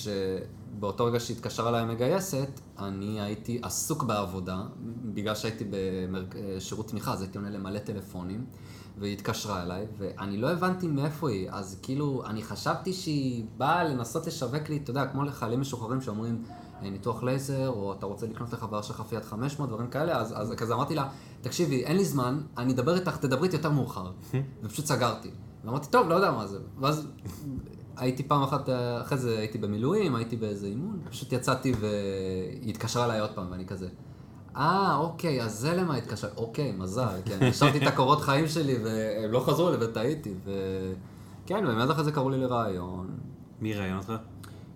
שבאותו 0.76 1.06
רגע 1.06 1.20
שהתקשרה 1.20 1.70
אליי 1.70 1.82
המגייסת, 1.82 2.60
אני 2.80 3.22
הייתי 3.22 3.60
עסוק 3.64 4.04
בעבודה, 4.04 4.64
בגלל 5.14 5.36
שהייתי 5.36 5.66
בשירות 5.70 6.88
תמיכה, 6.88 7.14
אז 7.14 7.22
הייתי 7.22 7.38
עונה 7.38 7.50
למלא 7.50 7.80
טלפונים, 7.80 8.46
והיא 8.98 9.14
התקשרה 9.14 9.64
אליי, 9.64 9.86
ואני 9.98 10.38
לא 10.38 10.52
הבנתי 10.52 10.88
מאיפה 10.88 11.30
היא, 11.30 11.50
אז 11.52 11.80
כאילו, 11.82 12.24
אני 12.26 12.44
חשבתי 12.44 12.94
שהיא 12.94 13.46
באה 13.58 13.84
לנסות 13.84 14.28
לשווק 14.28 14.70
לי, 14.70 14.78
אתה 14.78 14.92
יודע, 14.92 15.06
כמו 15.06 15.24
לחיילים 15.24 15.62
משוחררים 15.62 16.02
שאומרים, 16.02 16.44
"אה, 16.84 16.90
ניתוח 16.90 17.24
לייזר, 17.24 17.70
או 17.70 17.94
אתה 17.94 18.06
רוצה 18.06 18.28
לקנות 18.28 18.54
לחבר 18.54 18.82
שלך 18.82 19.02
פיאט 19.02 19.26
500, 19.26 19.70
דברים 19.70 19.88
כאלה, 19.88 20.18
אז, 20.18 20.34
אז 20.38 20.54
כזה 20.58 20.74
אמרתי 20.74 20.96
לה, 20.96 21.10
תקשיבי, 21.42 21.84
אין 21.84 21.98
לי 21.98 22.06
זמן, 22.06 22.42
אני 22.58 22.74
אדבר 22.74 22.96
איתך, 22.96 23.18
תדברי 23.18 23.44
איתי 23.46 23.56
יותר 23.56 23.72
מאוחר. 23.72 24.12
ופשוט 24.64 24.86
סגרתי. 24.86 25.32
ואמרתי, 25.66 25.88
טוב, 25.90 26.08
לא 26.10 26.16
יודע 26.16 26.32
מה 26.32 26.48
זה. 26.48 26.60
ואז 26.80 27.08
הייתי 27.98 28.24
פעם 28.24 28.44
אחת, 28.44 28.70
אה, 28.70 29.02
אחרי 29.02 29.18
זה 29.18 29.38
הייתי 29.40 29.58
במילואים, 29.58 30.16
הייתי 30.16 30.36
באיזה 30.36 30.68
אימון, 30.68 31.00
פשוט 31.10 31.34
יצאתי 31.34 31.74
והיא 31.80 32.70
התקשרה 32.70 33.06
אליי 33.06 33.20
עוד 33.20 33.30
פעם, 33.36 33.48
ואני 33.52 33.66
כזה, 33.66 33.88
אה, 34.56 34.98
אוקיי, 34.98 35.44
אז 35.44 35.60
זה 35.60 35.74
למה 35.74 35.96
התקשר, 35.96 36.28
אוקיי, 36.38 36.72
מזל, 36.72 37.22
כן, 37.26 37.44
השארתי 37.50 37.78
את 37.78 37.88
הקורות 37.88 38.22
חיים 38.22 38.48
שלי 38.48 38.78
והם 38.84 39.32
לא 39.32 39.40
חזרו 39.40 39.70
אליי 39.70 39.88
וטעיתי, 39.88 40.34
וכן, 40.44 41.66
ומיד 41.68 41.90
אחרי 41.90 42.04
זה 42.04 42.12
קראו 42.12 42.30
לי 42.30 42.38
לראיון. 42.38 43.08
מי 43.62 43.74
ראיין 43.74 43.98
אותך? 43.98 44.14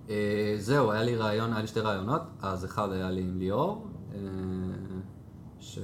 אה, 0.09 0.55
זהו, 0.57 0.91
היה 0.91 1.03
לי 1.03 1.15
ראיון, 1.15 1.53
היה 1.53 1.61
לי 1.61 1.67
שתי 1.67 1.79
ראיונות, 1.79 2.21
אז 2.41 2.65
אחד 2.65 2.91
היה 2.91 3.11
לי 3.11 3.21
עם 3.21 3.37
ליאור, 3.37 3.87
אה, 4.13 4.19
ש... 5.59 5.79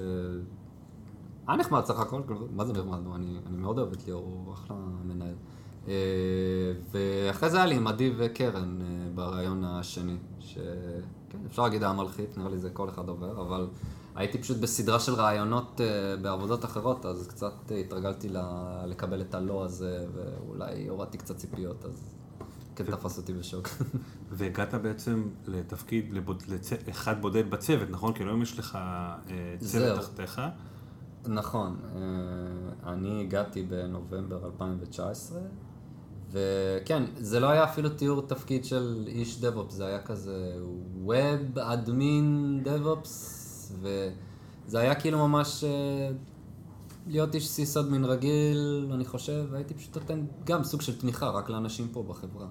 היה 1.47 1.57
נחמד 1.57 1.85
סך 1.85 1.99
הכל, 1.99 2.21
כאילו, 2.27 2.47
מה 2.51 2.65
זה 2.65 2.73
נחמד? 2.73 2.99
אני, 3.15 3.37
אני 3.47 3.57
מאוד 3.57 3.79
אוהב 3.79 3.93
את 3.93 4.05
ליאור, 4.05 4.23
הוא 4.23 4.53
אחלה 4.53 4.77
מנהל. 5.03 5.35
אה, 5.87 5.93
ואחרי 6.91 7.49
זה 7.49 7.57
היה 7.57 7.65
לי 7.65 7.75
עם 7.75 7.87
עדי 7.87 8.13
וקרן 8.17 8.81
אה, 8.81 8.87
בראיון 9.15 9.63
השני, 9.63 10.17
שכן, 10.39 11.37
אפשר 11.45 11.63
להגיד 11.63 11.83
היה 11.83 11.93
מלחיץ, 11.93 12.37
נראה 12.37 12.49
לי 12.49 12.57
זה 12.57 12.69
כל 12.69 12.89
אחד 12.89 13.09
עובר, 13.09 13.41
אבל 13.41 13.67
הייתי 14.15 14.37
פשוט 14.37 14.57
בסדרה 14.57 14.99
של 14.99 15.13
ראיונות 15.13 15.81
אה, 15.81 16.17
בעבודות 16.21 16.65
אחרות, 16.65 17.05
אז 17.05 17.27
קצת 17.27 17.71
התרגלתי 17.85 18.29
לקבל 18.85 19.21
את 19.21 19.35
הלא 19.35 19.65
הזה, 19.65 20.05
ואולי 20.13 20.87
הורדתי 20.87 21.17
קצת 21.17 21.37
ציפיות, 21.37 21.85
אז 21.85 22.15
כן 22.75 22.83
תפס 22.83 23.17
אותי 23.17 23.33
בשוק. 23.33 23.67
והגעת 24.31 24.73
בעצם 24.73 25.29
לתפקיד 25.47 26.13
לבוד, 26.13 26.43
לצ... 26.47 26.73
אחד 26.89 27.21
בודד 27.21 27.49
בצוות, 27.49 27.89
נכון? 27.89 28.13
כאילו 28.13 28.29
היום 28.29 28.41
יש 28.41 28.59
לך 28.59 28.77
צוות. 29.59 29.99
תחתיך. 29.99 30.41
נכון, 31.27 31.79
אני 32.83 33.21
הגעתי 33.21 33.63
בנובמבר 33.63 34.45
2019, 34.45 35.39
וכן, 36.31 37.03
זה 37.17 37.39
לא 37.39 37.49
היה 37.49 37.63
אפילו 37.63 37.89
תיאור 37.89 38.21
תפקיד 38.21 38.65
של 38.65 39.03
איש 39.07 39.41
DevOps, 39.41 39.71
זה 39.71 39.85
היה 39.85 40.01
כזה 40.01 40.57
Web 41.07 41.57
Admin 41.57 42.65
DevOps, 42.65 43.09
וזה 43.81 44.79
היה 44.79 44.95
כאילו 44.95 45.27
ממש 45.27 45.63
אה, 45.63 46.09
להיות 47.07 47.35
איש 47.35 47.49
סיס 47.49 47.77
אדמין 47.77 48.05
רגיל, 48.05 48.89
אני 48.93 49.05
חושב, 49.05 49.45
והייתי 49.51 49.73
פשוט 49.73 49.97
נותן 49.97 50.25
גם 50.43 50.63
סוג 50.63 50.81
של 50.81 50.99
תמיכה 50.99 51.29
רק 51.29 51.49
לאנשים 51.49 51.87
פה 51.91 52.03
בחברה. 52.03 52.47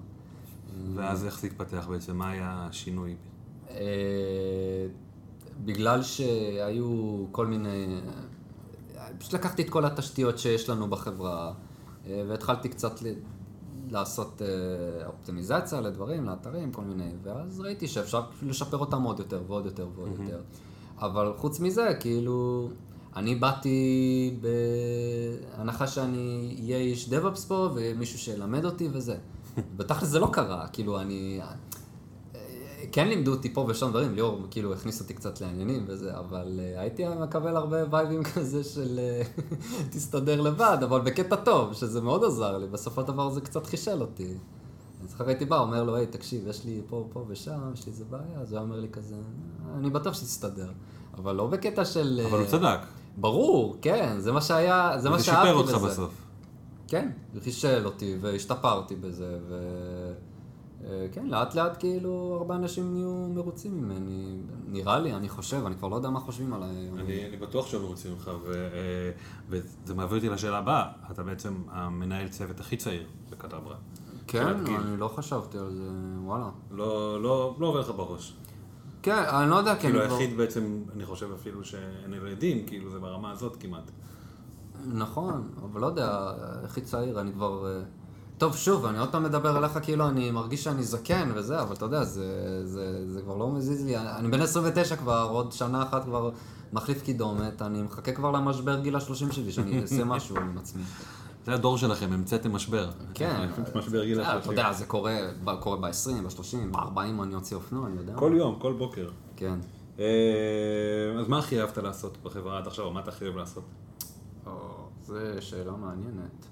ואז 0.95 1.25
איך 1.25 1.39
זה 1.39 1.47
התפתח 1.47 1.87
בעצם? 1.89 2.17
מה 2.17 2.29
היה 2.29 2.67
השינוי? 2.69 3.15
אה, 3.69 3.75
בגלל 5.65 6.03
שהיו 6.03 7.25
כל 7.31 7.47
מיני... 7.47 8.01
פשוט 9.17 9.33
לקחתי 9.33 9.61
את 9.61 9.69
כל 9.69 9.85
התשתיות 9.85 10.39
שיש 10.39 10.69
לנו 10.69 10.87
בחברה, 10.87 11.53
אה, 12.07 12.23
והתחלתי 12.27 12.69
קצת. 12.69 12.99
לעשות 13.91 14.41
אה, 14.41 15.07
אופטימיזציה 15.07 15.81
לדברים, 15.81 16.25
לאתרים, 16.25 16.71
כל 16.71 16.81
מיני, 16.81 17.11
ואז 17.23 17.59
ראיתי 17.59 17.87
שאפשר 17.87 18.21
לשפר 18.41 18.77
אותם 18.77 19.03
עוד 19.03 19.19
יותר 19.19 19.41
ועוד 19.47 19.65
יותר 19.65 19.87
ועוד 19.95 20.11
יותר. 20.19 20.41
אבל 20.99 21.33
חוץ 21.37 21.59
מזה, 21.59 21.93
כאילו, 21.99 22.69
אני 23.15 23.35
באתי 23.35 24.39
בהנחה 25.57 25.87
שאני 25.87 26.57
אהיה 26.59 26.77
איש 26.77 27.09
DevOps 27.09 27.47
פה, 27.47 27.69
ומישהו 27.75 28.19
שילמד 28.19 28.65
אותי 28.65 28.89
וזה. 28.91 29.17
בתכל'ס 29.77 30.07
זה 30.07 30.19
לא 30.19 30.29
קרה, 30.33 30.67
כאילו, 30.67 31.01
אני... 31.01 31.39
כן 32.95 33.07
לימדו 33.07 33.31
אותי 33.31 33.53
פה 33.53 33.65
ושם 33.69 33.89
דברים, 33.89 34.15
ליאור 34.15 34.41
כאילו 34.51 34.73
הכניס 34.73 35.01
אותי 35.01 35.13
קצת 35.13 35.41
לעניינים 35.41 35.85
וזה, 35.87 36.17
אבל 36.19 36.59
uh, 36.59 36.79
הייתי 36.79 37.03
מקבל 37.07 37.55
הרבה 37.55 37.77
וייבים 37.89 38.23
כזה 38.33 38.63
של 38.63 38.99
uh, 38.99 39.41
תסתדר 39.91 40.41
לבד, 40.41 40.77
אבל 40.83 41.01
בקטע 41.01 41.35
טוב, 41.35 41.73
שזה 41.73 42.01
מאוד 42.01 42.23
עזר 42.23 42.57
לי, 42.57 42.67
בסופו 42.67 43.01
של 43.01 43.07
דבר 43.07 43.29
זה 43.29 43.41
קצת 43.41 43.65
חישל 43.65 44.01
אותי. 44.01 44.27
אני 44.99 45.07
זוכר 45.07 45.27
הייתי 45.27 45.45
בא, 45.45 45.59
אומר 45.59 45.83
לו, 45.83 45.95
היי, 45.95 46.07
תקשיב, 46.07 46.47
יש 46.47 46.65
לי 46.65 46.81
פה, 46.87 47.07
פה 47.13 47.25
ושם, 47.27 47.71
יש 47.73 47.85
לי 47.85 47.91
איזה 47.91 48.05
בעיה, 48.09 48.39
אז 48.41 48.53
הוא 48.53 48.61
אומר 48.61 48.79
לי 48.79 48.89
כזה, 48.89 49.15
אני 49.77 49.89
בטוח 49.89 50.13
שתסתדר. 50.13 50.69
אבל 51.17 51.35
לא 51.35 51.47
בקטע 51.47 51.85
של... 51.85 52.21
אבל 52.29 52.37
הוא 52.37 52.45
אה, 52.45 52.51
צדק. 52.51 52.79
ברור, 53.17 53.77
כן, 53.81 54.15
זה 54.19 54.31
מה 54.31 54.41
שהיה, 54.41 54.93
זה 54.97 55.09
מה 55.09 55.17
זה 55.17 55.23
שאהבתי 55.23 55.47
שיפר 55.47 55.61
בזה. 55.61 55.73
אותך 55.73 55.85
בסוף. 55.85 56.25
כן, 56.87 57.09
הוא 57.33 57.41
חישל 57.41 57.85
אותי 57.85 58.17
והשתפרתי 58.21 58.95
בזה, 58.95 59.37
ו... 59.49 59.55
אה, 60.85 61.07
כן, 61.11 61.27
לאט 61.27 61.55
לאט 61.55 61.79
כאילו 61.79 62.35
הרבה 62.39 62.55
אנשים 62.55 62.93
נהיו 62.93 63.27
מרוצים 63.29 63.77
ממני, 63.77 64.37
נראה 64.67 64.99
לי, 64.99 65.13
אני 65.13 65.29
חושב, 65.29 65.65
אני 65.65 65.75
כבר 65.75 65.87
לא 65.87 65.95
יודע 65.95 66.09
מה 66.09 66.19
חושבים 66.19 66.53
עליי. 66.53 66.89
אני, 66.97 67.27
אני 67.27 67.37
בטוח 67.37 67.67
שהם 67.67 67.81
מרוצים 67.81 68.11
ממך, 68.11 68.31
ו, 68.43 68.53
אה, 68.53 69.11
וזה 69.49 69.93
מעביר 69.93 70.17
אותי 70.17 70.29
לשאלה 70.29 70.57
הבאה. 70.57 70.91
אתה 71.11 71.23
בעצם 71.23 71.63
המנהל 71.69 72.27
צוות 72.27 72.59
הכי 72.59 72.77
צעיר 72.77 73.07
בקטברה. 73.29 73.75
כן. 74.27 74.47
אני 74.47 74.97
לא 74.97 75.07
חשבתי 75.07 75.57
על 75.57 75.71
זה, 75.71 75.89
וואלה. 76.23 76.49
לא, 76.71 77.21
לא, 77.23 77.55
לא 77.59 77.67
עובר 77.67 77.79
לך 77.79 77.89
בראש. 77.89 78.35
כן, 79.01 79.23
אני 79.29 79.49
לא 79.49 79.55
יודע, 79.55 79.75
כאילו 79.75 79.99
אני 79.99 80.07
כבר... 80.07 80.17
היחיד 80.17 80.37
בעצם, 80.37 80.83
אני 80.95 81.05
חושב 81.05 81.31
אפילו 81.31 81.65
שאין 81.65 82.11
לו 82.11 82.27
עדים, 82.27 82.65
כאילו 82.65 82.89
זה 82.89 82.99
ברמה 82.99 83.31
הזאת 83.31 83.55
כמעט. 83.55 83.91
נכון, 84.93 85.49
אבל 85.63 85.81
לא 85.81 85.85
יודע, 85.85 86.31
הכי 86.63 86.81
צעיר, 86.81 87.21
אני 87.21 87.31
כבר... 87.33 87.81
טוב, 88.37 88.55
שוב, 88.55 88.85
אני 88.85 88.99
עוד 88.99 89.11
פעם 89.11 89.23
מדבר 89.23 89.57
אליך 89.57 89.79
כאילו 89.81 90.07
אני 90.09 90.31
מרגיש 90.31 90.63
שאני 90.63 90.83
זקן 90.83 91.31
וזה, 91.35 91.61
אבל 91.61 91.75
אתה 91.75 91.85
יודע, 91.85 92.03
זה, 92.03 92.61
זה, 92.65 93.11
זה 93.11 93.21
כבר 93.21 93.35
לא 93.37 93.51
מזיז 93.51 93.85
לי. 93.85 93.97
אני, 93.97 94.27
בן 94.27 94.41
29 94.41 94.95
כבר, 94.95 95.27
עוד 95.31 95.51
שנה 95.51 95.83
אחת 95.83 96.03
כבר 96.03 96.29
מחליף 96.73 97.01
קידומת, 97.03 97.61
אני 97.61 97.81
מחכה 97.81 98.11
כבר 98.11 98.31
למשבר 98.31 98.79
גיל 98.79 98.95
ה-30 98.95 99.33
שלי, 99.33 99.51
שאני 99.51 99.79
אעשה 99.81 100.03
משהו 100.03 100.37
עם 100.37 100.57
עצמי. 100.57 100.83
זה 101.45 101.53
הדור 101.53 101.77
שלכם, 101.77 102.13
המצאתם 102.13 102.53
משבר. 102.55 102.89
כן. 103.13 103.49
משבר 103.75 104.05
גיל 104.05 104.21
אתה 104.21 104.29
השלושים. 104.29 104.51
יודע, 104.51 104.73
זה 104.73 104.85
קורה, 104.85 105.17
קורה 105.59 105.77
ב-20, 105.77 106.23
ב-30, 106.23 106.71
ב-40 106.71 107.23
אני 107.23 107.35
אוציא 107.35 107.55
אופנוע, 107.57 107.87
אני 107.87 107.97
יודע. 107.97 108.13
כל 108.15 108.33
יום, 108.35 108.55
כל 108.59 108.73
בוקר. 108.73 109.09
כן. 109.35 109.59
אה, 109.99 110.05
אז 111.19 111.27
מה 111.27 111.39
הכי 111.39 111.61
אהבת 111.61 111.77
לעשות 111.77 112.17
בחברה 112.23 112.57
עד 112.57 112.67
עכשיו, 112.67 112.85
או 112.85 112.91
מה 112.91 112.99
אתה 112.99 113.09
הכי 113.09 113.25
אוהב 113.25 113.37
לעשות? 113.37 113.63
זו 115.05 115.15
שאלה 115.39 115.71
מעניינת. 115.71 116.45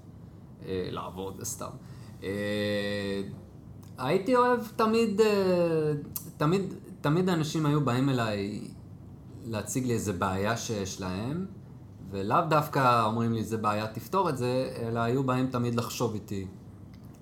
אה, 0.66 0.88
לעבוד, 0.90 1.42
סתם. 1.42 1.70
אה, 2.22 3.22
הייתי 3.98 4.36
אוהב 4.36 4.60
תמיד, 4.76 5.20
אה, 5.20 5.92
תמיד, 6.36 6.74
תמיד 7.00 7.28
אנשים 7.28 7.66
היו 7.66 7.84
באים 7.84 8.08
אליי 8.08 8.60
להציג 9.44 9.86
לי 9.86 9.92
איזה 9.92 10.12
בעיה 10.12 10.56
שיש 10.56 11.00
להם, 11.00 11.46
ולאו 12.10 12.38
דווקא 12.48 13.04
אומרים 13.04 13.32
לי 13.32 13.44
זה 13.44 13.56
בעיה, 13.56 13.86
תפתור 13.86 14.28
את 14.28 14.36
זה, 14.36 14.72
אלא 14.76 15.00
היו 15.00 15.24
באים 15.24 15.46
תמיד 15.46 15.74
לחשוב 15.74 16.14
איתי, 16.14 16.46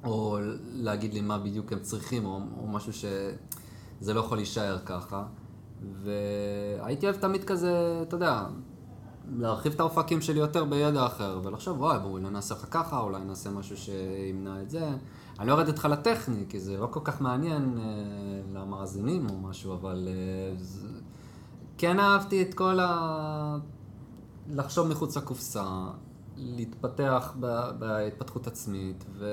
או 0.04 0.38
להגיד 0.72 1.14
לי 1.14 1.20
מה 1.20 1.38
בדיוק 1.38 1.72
הם 1.72 1.80
צריכים, 1.80 2.24
או, 2.24 2.40
או 2.58 2.66
משהו 2.66 2.92
שזה 2.92 4.14
לא 4.14 4.20
יכול 4.20 4.38
להישאר 4.38 4.78
ככה. 4.78 5.24
והייתי 6.02 7.06
אוהב 7.06 7.16
תמיד 7.16 7.44
כזה, 7.44 8.02
אתה 8.02 8.16
יודע, 8.16 8.44
להרחיב 9.30 9.72
את 9.72 9.80
האופקים 9.80 10.20
שלי 10.20 10.38
יותר 10.38 10.64
בידע 10.64 11.06
אחר, 11.06 11.40
ולחשוב, 11.44 11.80
וואי, 11.80 11.98
בואו, 11.98 12.12
אולי 12.12 12.30
נעשה 12.30 12.54
לך 12.54 12.66
ככה, 12.70 13.00
אולי 13.00 13.24
נעשה 13.24 13.50
משהו 13.50 13.76
שימנע 13.76 14.62
את 14.62 14.70
זה. 14.70 14.90
אני 15.38 15.48
לא 15.48 15.52
ארד 15.52 15.66
איתך 15.66 15.84
לטכני, 15.84 16.44
כי 16.48 16.60
זה 16.60 16.76
לא 16.76 16.86
כל 16.86 17.00
כך 17.04 17.20
מעניין 17.20 17.78
אה, 17.78 18.60
למאזינים 18.60 19.26
או 19.30 19.38
משהו, 19.38 19.74
אבל 19.74 20.08
אה, 20.08 20.56
זה... 20.56 20.88
כן 21.78 21.98
אהבתי 21.98 22.42
את 22.42 22.54
כל 22.54 22.80
ה... 22.80 23.56
לחשוב 24.50 24.88
מחוץ 24.88 25.16
לקופסה, 25.16 25.86
להתפתח 26.36 27.34
ב... 27.40 27.70
בהתפתחות 27.78 28.46
עצמית, 28.46 29.04
ו... 29.12 29.26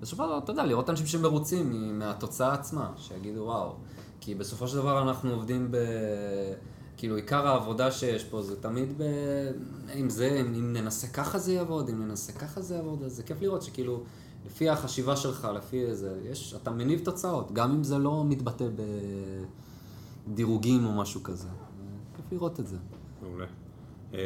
בסופו 0.00 0.22
של 0.22 0.28
דבר, 0.28 0.38
אתה 0.38 0.52
יודע, 0.52 0.66
לראות 0.66 0.90
אנשים 0.90 1.06
שמרוצים 1.06 1.98
מהתוצאה 1.98 2.52
עצמה, 2.52 2.90
שיגידו 2.96 3.40
וואו. 3.40 3.74
כי 4.20 4.34
בסופו 4.34 4.68
של 4.68 4.76
דבר 4.76 5.02
אנחנו 5.02 5.30
עובדים 5.30 5.70
ב... 5.70 5.76
כאילו, 6.96 7.16
עיקר 7.16 7.46
העבודה 7.46 7.90
שיש 7.90 8.24
פה 8.24 8.42
זה 8.42 8.62
תמיד 8.62 8.88
ב... 8.98 9.02
אם 9.94 10.10
זה, 10.10 10.38
אם, 10.40 10.54
אם 10.54 10.72
ננסה 10.72 11.06
ככה 11.06 11.38
זה 11.38 11.52
יעבוד, 11.52 11.88
אם 11.88 12.02
ננסה 12.02 12.32
ככה 12.32 12.60
זה 12.60 12.74
יעבוד, 12.74 13.02
אז 13.02 13.12
זה 13.12 13.22
כיף 13.22 13.42
לראות 13.42 13.62
שכאילו, 13.62 14.02
לפי 14.46 14.68
החשיבה 14.68 15.16
שלך, 15.16 15.48
לפי 15.56 15.84
איזה, 15.84 16.20
יש, 16.30 16.54
אתה 16.62 16.70
מניב 16.70 17.00
תוצאות, 17.04 17.52
גם 17.52 17.70
אם 17.70 17.84
זה 17.84 17.98
לא 17.98 18.24
מתבטא 18.24 18.68
ב... 18.76 18.82
דירוגים 20.34 20.86
או 20.86 20.92
משהו 20.92 21.22
כזה. 21.22 21.48
כיף 22.16 22.24
לראות 22.32 22.60
את 22.60 22.66
זה. 22.66 22.76
מעולה. 23.22 23.46
אה, 24.14 24.18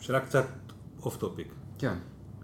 שאלה 0.00 0.20
קצת 0.20 0.46
off 1.02 1.16
topic. 1.16 1.54
כן. 1.78 1.96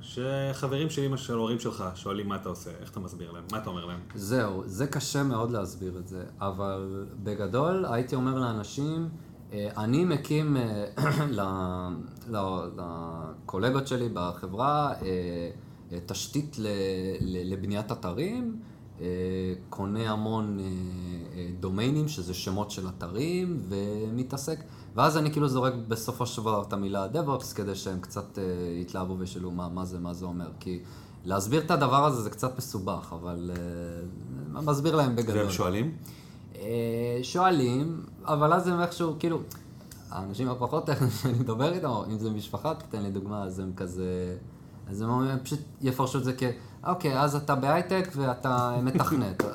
שחברים 0.03 0.91
של 0.91 1.03
אמא 1.03 1.17
של 1.17 1.33
ההורים 1.33 1.61
שלך 1.61 1.85
שואלים 1.95 2.29
מה 2.29 2.37
אתה 2.37 2.49
עושה, 2.49 2.71
איך 2.81 2.91
אתה 2.91 3.01
מסביר 3.01 3.33
להם, 3.33 3.45
מה 3.53 3.59
אתה 3.59 3.71
אומר 3.71 3.85
להם? 3.85 4.01
זהו, 4.15 4.63
זה 4.67 4.87
קשה 4.87 5.23
מאוד 5.23 5.51
להסביר 5.51 5.99
את 5.99 6.09
זה, 6.09 6.25
אבל 6.41 7.07
בגדול 7.23 7.87
הייתי 7.91 8.15
אומר 8.15 8.39
לאנשים, 8.39 9.09
אה, 9.53 9.69
אני 9.77 10.05
מקים 10.05 10.57
אה, 10.57 10.85
לקולגות 13.47 13.87
שלי 13.87 14.09
בחברה 14.15 14.93
אה, 15.03 15.99
תשתית 16.07 16.57
לבניית 17.21 17.93
אתרים, 17.93 18.57
קונה 19.71 20.11
המון 20.11 20.59
אה, 20.61 20.65
אה, 21.35 21.49
דומיינים, 21.61 22.09
שזה 22.09 22.35
שמות 22.35 22.71
של 22.71 22.89
אתרים, 22.89 23.63
ומתעסק, 23.69 24.59
ואז 24.95 25.17
אני 25.17 25.33
כאילו 25.33 25.49
זורק 25.49 25.73
בסופו 25.89 26.27
של 26.27 26.43
דבר 26.43 26.63
את 26.63 26.73
המילה 26.73 27.07
DevOps, 27.13 27.55
כדי 27.55 27.75
שהם 27.75 28.01
קצת 28.01 28.39
אה, 28.39 28.45
יתלהבו 28.81 29.19
וישאלו 29.19 29.51
מה, 29.51 29.69
מה 29.69 29.85
זה, 29.85 29.99
מה 29.99 30.15
זה 30.15 30.25
אומר, 30.25 30.51
כי 30.61 30.81
להסביר 31.25 31.63
את 31.63 31.71
הדבר 31.71 32.05
הזה 32.05 32.23
זה 32.23 32.31
קצת 32.31 32.59
מסובך, 32.59 33.13
אבל 33.21 33.51
אה, 34.57 34.63
מסביר 34.63 34.97
להם 34.97 35.17
בגדול. 35.17 35.39
והם 35.39 35.51
שואלים? 35.51 35.97
אה, 36.57 37.19
שואלים, 37.23 38.03
אבל 38.25 38.53
אז 38.53 38.69
הם 38.69 38.81
איכשהו, 38.81 39.15
כאילו, 39.19 39.41
האנשים 40.11 40.49
הפחות 40.49 40.87
טכניים 40.87 41.13
שאני 41.23 41.39
מדבר 41.39 41.73
איתם, 41.73 41.89
אם 41.89 42.19
זה 42.19 42.31
משפחה, 42.31 42.75
תתן 42.75 43.03
לי 43.03 43.11
דוגמה, 43.11 43.43
אז 43.43 43.59
הם 43.59 43.73
כזה, 43.77 44.37
אז 44.89 45.03
הם 45.03 45.39
פשוט 45.43 45.61
יפרשו 45.81 46.19
את 46.19 46.25
זה 46.25 46.33
כ, 46.39 46.43
אוקיי, 46.87 47.21
אז 47.21 47.37
אתה 47.37 47.55
בהייטק 47.55 48.09
ואתה 48.17 48.77
מתכנת. 48.83 49.43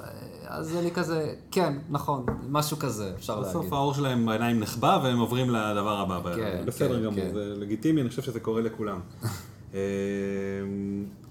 אז 0.49 0.75
אני 0.75 0.91
כזה, 0.91 1.33
כן, 1.51 1.73
נכון, 1.89 2.25
משהו 2.49 2.77
כזה, 2.77 3.13
אפשר 3.17 3.39
להגיד. 3.39 3.49
בסוף 3.49 3.73
האור 3.73 3.93
שלהם 3.93 4.25
בעיניים 4.25 4.59
נחבא 4.59 4.99
והם 5.03 5.19
עוברים 5.19 5.49
לדבר 5.49 5.99
הבא. 5.99 6.35
כן, 6.35 6.63
בסדר 6.65 6.97
כן, 6.97 7.03
גמור, 7.03 7.25
כן. 7.25 7.33
זה 7.33 7.53
לגיטימי, 7.57 8.01
אני 8.01 8.09
חושב 8.09 8.21
שזה 8.21 8.39
קורה 8.39 8.61
לכולם. 8.61 8.99
אה, 9.73 9.79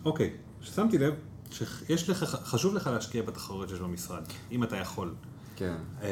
אוקיי, 0.05 0.31
שמתי 0.61 0.99
לב 0.99 1.15
שיש 1.51 2.11
לך, 2.11 2.25
חשוב 2.25 2.75
לך 2.75 2.87
להשקיע 2.87 3.23
בתחרויות 3.23 3.69
שיש 3.69 3.81
במשרד, 3.81 4.23
אם 4.53 4.63
אתה 4.63 4.77
יכול. 4.77 5.15
כן. 5.57 5.75
אה, 6.03 6.09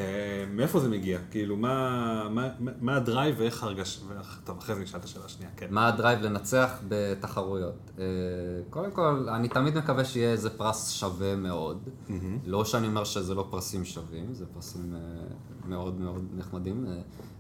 מאיפה 0.51 0.81
זה 0.81 0.89
מגיע? 0.89 1.19
כאילו, 1.31 1.57
מה, 1.57 2.29
מה, 2.31 2.49
מה 2.81 2.97
ה 2.97 3.03
drive 3.03 3.35
ואיך 3.39 3.63
הרגש... 3.63 4.01
ואיך- 4.09 4.41
טוב, 4.45 4.59
אחרי 4.59 4.75
זה 4.75 4.83
נשאל 4.83 5.01
את 5.01 5.05
השאלה 5.05 5.25
השנייה, 5.25 5.51
כן. 5.57 5.67
מה 5.71 5.89
ה 5.88 5.94
drive 5.94 6.21
לנצח 6.21 6.79
בתחרויות? 6.89 7.91
אה, 7.99 8.05
קודם 8.71 8.91
כל, 8.91 9.27
אני 9.29 9.49
תמיד 9.49 9.79
מקווה 9.79 10.05
שיהיה 10.05 10.33
איזה 10.33 10.51
פרס 10.51 10.91
שווה 10.91 11.37
מאוד. 11.37 11.89
לא 12.47 12.65
שאני 12.65 12.87
אומר 12.87 13.05
שזה 13.05 13.35
לא 13.35 13.47
פרסים 13.51 13.85
שווים, 13.85 14.35
זה 14.35 14.47
פרסים 14.47 14.95
אה, 14.97 15.01
מאוד 15.69 16.01
מאוד 16.01 16.25
נחמדים. 16.37 16.87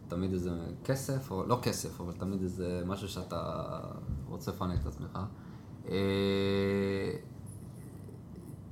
תמיד 0.08 0.32
איזה 0.32 0.50
כסף, 0.84 1.30
או 1.30 1.44
לא 1.46 1.58
כסף, 1.62 2.00
אבל 2.00 2.12
תמיד 2.12 2.42
איזה 2.42 2.82
משהו 2.86 3.08
שאתה 3.08 3.62
רוצה 4.28 4.50
לפנק 4.50 4.80
את 4.80 4.86
עצמך. 4.86 5.18
אה, 5.88 5.94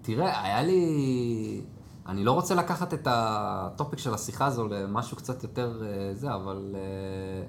תראה, 0.03 0.43
היה 0.45 0.62
לי... 0.62 1.61
אני 2.06 2.25
לא 2.25 2.32
רוצה 2.32 2.54
לקחת 2.54 2.94
את 2.94 3.09
הטופיק 3.11 3.99
של 3.99 4.14
השיחה 4.14 4.47
הזו 4.47 4.68
למשהו 4.68 5.16
קצת 5.16 5.42
יותר 5.42 5.82
אה, 5.85 6.14
זה, 6.14 6.35
אבל 6.35 6.75
אה, 6.75 7.47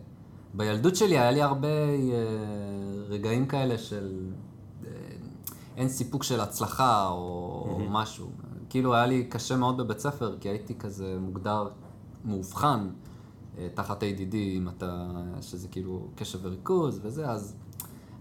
בילדות 0.54 0.96
שלי 0.96 1.20
היה 1.20 1.32
לי 1.32 1.42
הרבה 1.42 1.68
אה, 1.68 2.14
רגעים 3.10 3.46
כאלה 3.46 3.78
של 3.78 4.32
אין 5.78 5.90
סיפוק 5.90 6.24
של 6.24 6.40
הצלחה 6.40 7.08
או, 7.08 7.18
או 7.70 7.80
משהו. 7.90 8.32
כאילו 8.70 8.94
היה 8.94 9.06
לי 9.06 9.24
קשה 9.24 9.56
מאוד 9.56 9.78
בבית 9.78 10.00
ספר, 10.00 10.38
כי 10.40 10.50
הייתי 10.50 10.76
כזה 10.76 11.18
מוגדר, 11.20 11.70
מאובחן 12.26 12.90
תחת 13.74 14.04
ADD, 14.04 14.36
אם 14.36 14.70
אתה, 14.70 15.08
שזה 15.42 15.68
כאילו 15.68 16.08
קשב 16.16 16.40
וריכוז 16.42 17.00
וזה, 17.04 17.30
אז 17.30 17.56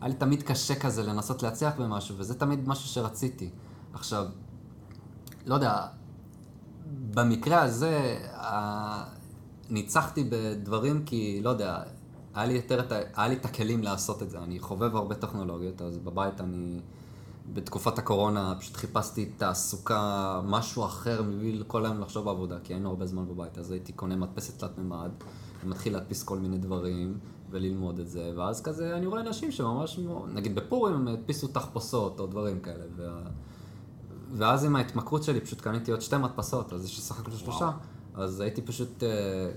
היה 0.00 0.08
לי 0.08 0.14
תמיד 0.14 0.42
קשה 0.42 0.74
כזה 0.74 1.02
לנסות 1.02 1.42
להצליח 1.42 1.74
במשהו, 1.78 2.14
וזה 2.18 2.38
תמיד 2.38 2.68
משהו 2.68 2.88
שרציתי. 2.88 3.50
עכשיו, 3.92 4.26
לא 5.46 5.54
יודע, 5.54 5.86
במקרה 7.14 7.62
הזה, 7.62 8.18
ניצחתי 9.70 10.24
בדברים 10.30 11.04
כי, 11.04 11.40
לא 11.42 11.50
יודע, 11.50 11.82
היה 12.34 12.46
לי 12.46 12.54
יותר 12.54 12.80
את. 12.80 12.92
היה 13.14 13.28
לי 13.28 13.34
את 13.34 13.44
הכלים 13.44 13.82
לעשות 13.82 14.22
את 14.22 14.30
זה. 14.30 14.38
אני 14.38 14.58
חובב 14.58 14.96
הרבה 14.96 15.14
טכנולוגיות, 15.14 15.82
אז 15.82 15.98
בבית 15.98 16.40
אני... 16.40 16.80
בתקופת 17.52 17.98
הקורונה 17.98 18.54
פשוט 18.60 18.76
חיפשתי 18.76 19.26
תעסוקה, 19.36 20.40
משהו 20.44 20.84
אחר 20.84 21.22
מבלי 21.22 21.62
כל 21.66 21.84
היום 21.84 22.00
לחשוב 22.00 22.24
בעבודה, 22.24 22.58
כי 22.64 22.72
היינו 22.72 22.88
הרבה 22.88 23.06
זמן 23.06 23.28
בבית, 23.28 23.58
אז 23.58 23.70
הייתי 23.70 23.92
קונה 23.92 24.16
מדפסת 24.16 24.58
תלת 24.58 24.78
מימד, 24.78 25.10
ומתחיל 25.64 25.92
להדפיס 25.92 26.22
כל 26.22 26.38
מיני 26.38 26.58
דברים, 26.58 27.18
וללמוד 27.50 27.98
את 27.98 28.08
זה, 28.08 28.32
ואז 28.36 28.62
כזה 28.62 28.96
אני 28.96 29.06
רואה 29.06 29.20
אנשים 29.20 29.50
שממש, 29.50 30.00
נגיד 30.32 30.54
בפורים 30.54 30.94
הם 30.94 31.08
הדפיסו 31.08 31.48
תחפושות 31.48 32.20
או 32.20 32.26
דברים 32.26 32.60
כאלה, 32.60 32.84
וה... 32.96 33.22
ואז 34.32 34.64
עם 34.64 34.76
ההתמכרות 34.76 35.22
שלי 35.22 35.40
פשוט 35.40 35.60
קניתי 35.60 35.90
עוד 35.90 36.00
שתי 36.00 36.16
מדפסות, 36.16 36.72
אז 36.72 36.84
יש 36.84 36.96
לי 36.96 37.02
סך 37.02 37.20
הכל 37.20 37.30
שלושה. 37.30 37.70
אז 38.14 38.40
הייתי 38.40 38.62
פשוט, 38.62 39.02
אה, 39.02 39.08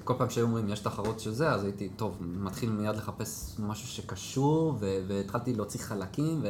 כל 0.03 0.13
פעם 0.17 0.29
שהיו 0.29 0.45
אומרים 0.45 0.69
יש 0.69 0.79
תחרות 0.79 1.19
של 1.19 1.31
זה, 1.31 1.49
אז 1.49 1.63
הייתי, 1.63 1.89
טוב, 1.89 2.17
מתחיל 2.21 2.69
מיד 2.69 2.95
לחפש 2.95 3.55
משהו 3.59 3.87
שקשור, 3.87 4.75
ו- 4.79 4.99
והתחלתי 5.07 5.53
להוציא 5.53 5.79
חלקים, 5.79 6.43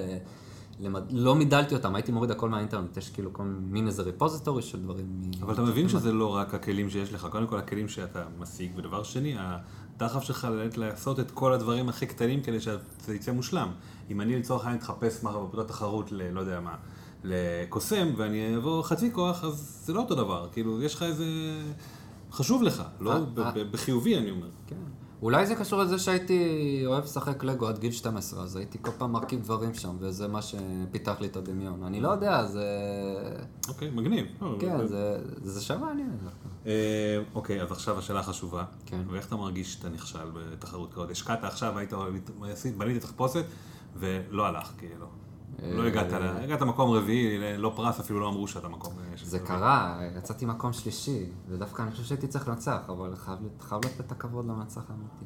ולא 0.79 1.35
מידלתי 1.35 1.75
אותם, 1.75 1.95
הייתי 1.95 2.11
מוריד 2.11 2.31
הכל 2.31 2.49
מהאינטרנט, 2.49 2.97
יש 2.97 3.09
כאילו 3.09 3.33
כל 3.33 3.43
מין 3.43 3.87
איזה 3.87 4.01
ריפוזיטורי 4.03 4.61
של 4.61 4.81
דברים. 4.81 5.21
אבל 5.41 5.53
אתה 5.53 5.61
מבין 5.61 5.89
שזה 5.89 6.11
לא 6.11 6.35
רק 6.35 6.53
הכלים 6.53 6.89
שיש 6.89 7.13
לך, 7.13 7.27
קודם 7.31 7.47
כל 7.47 7.57
הכלים 7.57 7.87
שאתה 7.87 8.23
משיג, 8.39 8.71
ודבר 8.75 9.03
שני, 9.03 9.35
הדחף 9.39 10.23
שלך 10.23 10.45
באמת 10.45 10.77
לעשות 10.77 11.19
את 11.19 11.31
כל 11.31 11.53
הדברים 11.53 11.89
הכי 11.89 12.05
קטנים 12.05 12.43
כדי 12.43 12.61
שזה 12.61 13.15
יצא 13.15 13.31
מושלם. 13.31 13.71
אם 14.09 14.21
אני 14.21 14.39
לצורך 14.39 14.63
העניין 14.63 14.81
אתחפש 14.81 15.23
מחר 15.23 15.45
בפתיחת 15.45 15.67
תחרות 15.67 16.11
ל... 16.11 16.31
לא 16.31 16.39
יודע 16.39 16.59
מה, 16.59 16.75
לקוסם, 17.25 18.13
ואני 18.17 18.57
אבוא 18.57 18.83
חצי 18.83 19.13
כוח, 19.13 19.43
אז 19.43 19.81
זה 19.85 19.93
לא 19.93 19.99
אותו 19.99 20.15
דבר. 20.15 20.47
כאילו, 20.51 20.81
יש 20.81 20.95
לך 20.95 21.03
איזה... 21.03 21.25
חשוב 22.31 22.63
לך, 22.63 22.83
לא 22.99 23.11
אה, 23.11 23.17
אה. 23.37 23.63
בחיובי 23.71 24.17
אני 24.17 24.31
אומר. 24.31 24.47
כן. 24.67 24.75
אולי 25.21 25.45
זה 25.45 25.55
קשור 25.55 25.79
לזה 25.79 25.99
שהייתי 25.99 26.83
אוהב 26.85 27.03
לשחק 27.03 27.43
לגו 27.43 27.67
עד 27.67 27.79
גיל 27.79 27.91
12, 27.91 28.43
אז 28.43 28.55
הייתי 28.55 28.77
כל 28.81 28.91
פעם 28.97 29.11
מרכיב 29.11 29.41
דברים 29.41 29.73
שם, 29.73 29.95
וזה 29.99 30.27
מה 30.27 30.39
שפיתח 30.41 31.15
לי 31.19 31.27
את 31.27 31.37
הדמיון. 31.37 31.83
אני 31.83 32.01
לא 32.01 32.09
יודע, 32.09 32.45
זה... 32.45 32.65
אוקיי, 33.67 33.89
מגניב. 33.89 34.25
לא, 34.41 34.55
כן, 34.59 34.77
ב- 34.77 34.85
זה, 34.85 35.17
זה 35.43 35.61
שווה 35.61 35.79
מעניין. 35.79 36.17
אה, 36.65 37.21
אוקיי, 37.35 37.61
אז 37.61 37.71
עכשיו 37.71 37.99
השאלה 37.99 38.19
החשובה. 38.19 38.63
כן. 38.85 39.01
ואיך 39.09 39.27
אתה 39.27 39.35
מרגיש 39.35 39.73
שאתה 39.73 39.89
נכשל 39.89 40.31
בתחרות 40.33 40.93
כזאת? 40.93 41.11
השקעת 41.11 41.43
עכשיו, 41.43 41.77
היית, 41.77 41.93
בנית 42.77 43.01
תחפושת, 43.01 43.45
ולא 43.95 44.45
הלך, 44.45 44.71
כאילו. 44.77 45.05
לא 45.63 45.87
הגעת, 45.87 46.13
ל- 46.13 46.43
הגעת 46.43 46.61
מקום 46.61 46.91
רביעי, 46.91 47.37
לא 47.57 47.73
פרס, 47.75 47.99
אפילו 47.99 48.19
לא 48.19 48.29
אמרו 48.29 48.47
שאתה 48.47 48.67
מקום... 48.67 48.93
אה, 48.99 49.17
זה 49.23 49.37
רביעי. 49.37 49.47
קרה, 49.47 49.99
יצאתי 50.17 50.45
מקום 50.45 50.73
שלישי, 50.73 51.23
ודווקא 51.49 51.81
אני 51.81 51.91
חושב 51.91 52.03
שהייתי 52.03 52.27
צריך 52.27 52.47
לנצח, 52.47 52.77
אבל 52.87 53.15
חייב, 53.15 53.37
חייב 53.59 53.81
לתת 53.85 53.99
את 53.99 54.11
הכבוד 54.11 54.45
למנצח 54.45 54.81
האמיתי. 54.89 55.25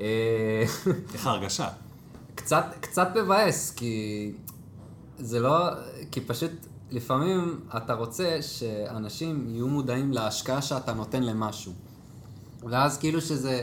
אה, 0.00 0.64
איך 1.14 1.26
ההרגשה? 1.26 1.68
קצת, 2.34 2.64
קצת 2.80 3.08
מבאס, 3.16 3.70
כי 3.70 4.32
זה 5.18 5.40
לא, 5.40 5.68
כי 6.10 6.20
פשוט 6.20 6.50
לפעמים 6.90 7.60
אתה 7.76 7.94
רוצה 7.94 8.38
שאנשים 8.42 9.46
יהיו 9.48 9.68
מודעים 9.68 10.12
להשקעה 10.12 10.62
שאתה 10.62 10.92
נותן 10.94 11.22
למשהו. 11.22 11.72
ואז 12.62 12.98
כאילו 12.98 13.20
שזה, 13.20 13.62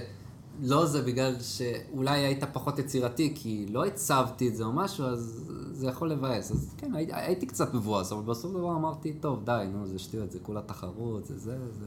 לא 0.62 0.86
זה 0.86 1.02
בגלל 1.02 1.36
שאולי 1.42 2.20
היית 2.20 2.44
פחות 2.54 2.80
יצירתי, 2.80 3.32
כי 3.36 3.66
לא 3.70 3.86
הצבתי 3.86 4.48
את 4.48 4.56
זה 4.56 4.64
או 4.64 4.72
משהו, 4.72 5.06
אז 5.06 5.52
זה 5.72 5.88
יכול 5.88 6.10
לבאס. 6.10 6.52
אז 6.52 6.74
כן, 6.78 6.96
הייתי, 6.96 7.14
הייתי 7.16 7.46
קצת 7.46 7.74
מבואס, 7.74 8.12
אבל 8.12 8.22
בסוף 8.22 8.52
דבר 8.52 8.76
אמרתי, 8.76 9.14
טוב, 9.14 9.46
די, 9.46 9.66
נו, 9.72 9.88
זה 9.88 10.00
שטויות, 10.00 10.32
זה 10.32 10.40
כולה 10.40 10.62
תחרות, 10.62 11.26
זה 11.26 11.38
זה, 11.38 11.58
זה... 11.80 11.86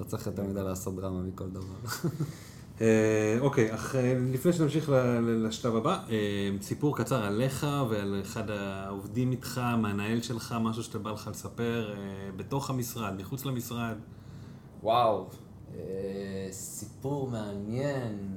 לא 0.00 0.04
צריך 0.04 0.26
יותר 0.26 0.42
מדי 0.42 0.62
לעשות 0.62 0.96
דרמה 0.96 1.22
מכל 1.22 1.48
דבר. 1.48 2.08
אה, 2.80 3.36
אוקיי, 3.40 3.74
אך 3.74 3.94
אה, 3.94 4.18
לפני 4.32 4.52
שנמשיך 4.52 4.88
ל- 4.88 4.92
ל- 4.94 5.46
לשלב 5.46 5.76
הבא, 5.76 5.98
אה, 6.10 6.16
סיפור 6.62 6.96
קצר 6.96 7.24
עליך 7.24 7.66
ועל 7.90 8.20
אחד 8.22 8.50
העובדים 8.50 9.30
איתך, 9.30 9.60
המנהל 9.64 10.22
שלך, 10.22 10.54
משהו 10.60 10.82
שאתה 10.82 10.98
בא 10.98 11.10
לך 11.10 11.28
לספר, 11.32 11.94
בתוך 12.36 12.70
המשרד, 12.70 13.14
מחוץ 13.18 13.44
למשרד. 13.44 13.96
וואו, 14.82 15.26
סיפור 16.50 17.30
מעניין. 17.30 18.36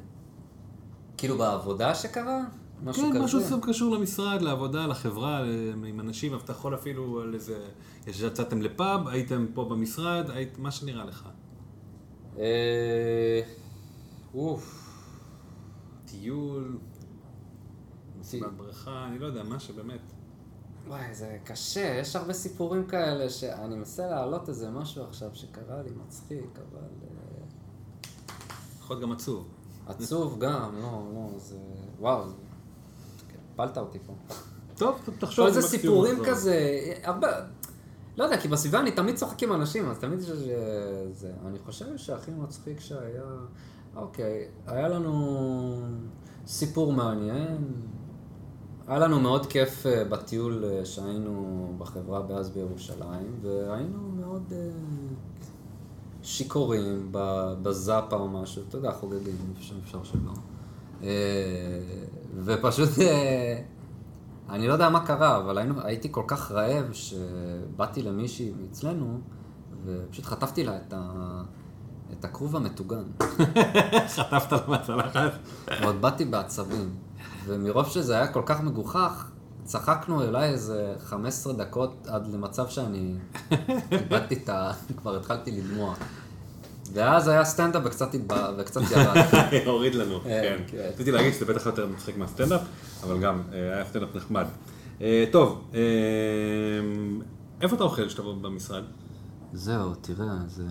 כאילו 1.18 1.38
בעבודה 1.38 1.96
שקרה? 1.96 2.42
משהו 2.84 3.04
כן, 3.04 3.10
כזה? 3.10 3.20
משהו 3.24 3.42
סוג 3.42 3.70
קשור 3.70 3.96
למשרד, 3.96 4.42
לעבודה, 4.42 4.88
לחברה, 4.88 5.44
עם 5.86 6.00
אנשים, 6.00 6.36
אתה 6.36 6.52
יכול 6.52 6.76
אפילו 6.76 7.22
על 7.22 7.34
איזה... 7.34 7.66
יצאתם 8.08 8.62
לפאב, 8.62 9.08
הייתם 9.08 9.46
פה 9.54 9.66
במשרד, 9.66 10.30
היית, 10.30 10.58
מה 10.58 10.72
שנראה 10.72 11.06
לך. 11.06 11.30
אה, 12.38 13.42
אוף. 14.34 14.90
טיול, 16.06 16.78
טיול. 18.30 18.50
בבריכה, 18.50 19.06
אני 19.08 19.20
לא 19.20 19.26
יודע, 19.26 19.44
מה 19.44 19.60
שבאמת. 19.60 20.00
וואי, 20.88 21.16
זה 21.16 21.38
קשה, 21.44 21.98
יש 22.00 22.16
הרבה 22.16 22.34
סיפורים 22.34 22.88
כאלה 22.88 23.30
שאני 23.30 23.76
מנסה 23.76 24.08
להעלות 24.08 24.50
איזה 24.50 24.72
משהו 24.72 25.04
עכשיו 25.04 25.30
שקרה 25.34 25.84
לי 25.84 25.90
מצחיק, 26.06 26.60
אבל... 26.72 26.88
יכול 28.94 29.02
להיות 29.02 29.10
גם 29.10 29.12
עצוב. 29.12 29.48
עצוב 29.88 30.40
גם, 30.40 30.76
לא, 30.82 31.04
לא, 31.14 31.30
זה... 31.38 31.58
וואו, 32.00 32.30
זה- 32.30 32.36
הפלת 33.54 33.78
אותי 33.78 34.00
פה. 34.00 34.14
טוב, 34.78 35.00
תחשוב. 35.20 35.46
כל 35.46 35.52
זה 35.52 35.62
סיפורים. 35.62 36.16
כזה, 36.26 36.58
הרבה... 37.04 37.28
לא 38.18 38.24
יודע, 38.24 38.38
כי 38.38 38.48
בסביבה 38.48 38.80
אני 38.80 38.92
תמיד 38.92 39.16
צוחק 39.16 39.44
עם 39.44 39.54
אנשים, 39.54 39.90
אז 39.90 39.98
תמיד 40.00 40.20
יש 40.20 40.30
איזה... 40.30 40.56
זה. 41.12 41.32
אני 41.46 41.60
חושב 41.60 41.98
שהכי 41.98 42.32
מצחיק 42.32 42.80
שהיה... 42.80 43.24
אוקיי, 43.96 44.48
היה 44.68 44.88
לנו 44.88 45.86
סיפור 46.48 46.94
מעניין. 46.94 47.74
היה 48.88 49.00
לנו 49.00 49.20
מאוד 49.20 49.46
כיף 49.46 49.86
אה, 49.86 50.04
בטיול 50.04 50.66
אה, 50.66 50.86
שהיינו 50.86 51.76
בחברה 51.78 52.22
באז 52.22 52.50
בירושלים, 52.50 53.40
והיינו 53.42 54.10
מאוד 54.20 54.44
אה, 54.52 54.70
שיכורים 56.24 57.10
בזאפה 57.62 58.16
או 58.16 58.28
משהו, 58.28 58.62
אתה 58.70 58.78
יודע, 58.78 58.92
חוגגים, 58.92 59.36
אפשר, 59.58 59.76
אפשר 59.84 60.04
שלא. 60.04 60.32
אה, 61.04 61.10
ופשוט, 62.44 62.90
אה, 63.02 63.62
אני 64.50 64.68
לא 64.68 64.74
יודע 64.74 64.90
מה 64.90 65.06
קרה, 65.06 65.38
אבל 65.38 65.58
היינו, 65.58 65.82
הייתי 65.84 66.08
כל 66.12 66.24
כך 66.28 66.52
רעב 66.52 66.94
שבאתי 66.94 68.02
למישהי 68.02 68.52
מאצלנו, 68.62 69.20
ופשוט 69.86 70.26
חטפתי 70.26 70.64
לה 70.64 70.78
את, 70.78 70.94
ה, 70.94 71.42
את 72.12 72.26
הכרוב 72.26 72.56
המטוגן. 72.56 73.04
חטפת 74.16 74.52
לה 74.52 74.60
מהצלחת. 74.68 75.32
ועוד 75.82 76.02
באתי 76.02 76.26
בעצבים. 76.26 76.96
ומרוב 77.46 77.88
שזה 77.90 78.16
היה 78.16 78.28
כל 78.28 78.42
כך 78.46 78.62
מגוחך, 78.62 79.32
צחקנו 79.66 80.26
אולי 80.26 80.50
איזה 80.50 80.94
15 81.00 81.54
דקות 81.54 82.08
עד 82.08 82.28
למצב 82.28 82.68
שאני 82.68 83.16
איבדתי 83.92 84.36
את 84.44 84.50
ה... 84.50 84.72
כבר 85.02 85.16
התחלתי 85.16 85.52
לדמוע. 85.52 85.96
ואז 86.94 87.28
היה 87.28 87.46
סטנדאפ 87.46 87.82
וקצת, 87.86 88.14
התבא... 88.14 88.52
וקצת 88.58 88.82
ירד. 88.92 89.18
הוריד 89.66 89.96
לנו, 89.96 90.20
כן, 90.22 90.28
כן. 90.28 90.64
כן. 90.68 90.90
רציתי 90.94 91.12
להגיד 91.12 91.34
שזה 91.34 91.46
בטח 91.46 91.66
יותר 91.66 91.88
מצחיק 91.88 92.18
מהסטנדאפ, 92.18 92.62
אבל 93.04 93.20
גם 93.20 93.42
אה, 93.54 93.74
היה 93.74 93.86
סטנדאפ 93.86 94.16
נחמד. 94.16 94.46
אה, 95.02 95.26
טוב, 95.32 95.62
אה, 95.74 95.80
איפה 97.62 97.76
אתה 97.76 97.84
אוכל 97.84 98.08
כשאתה 98.08 98.22
במשרד? 98.22 98.84
זהו, 99.54 99.96
תראה, 100.02 100.36
זה... 100.48 100.64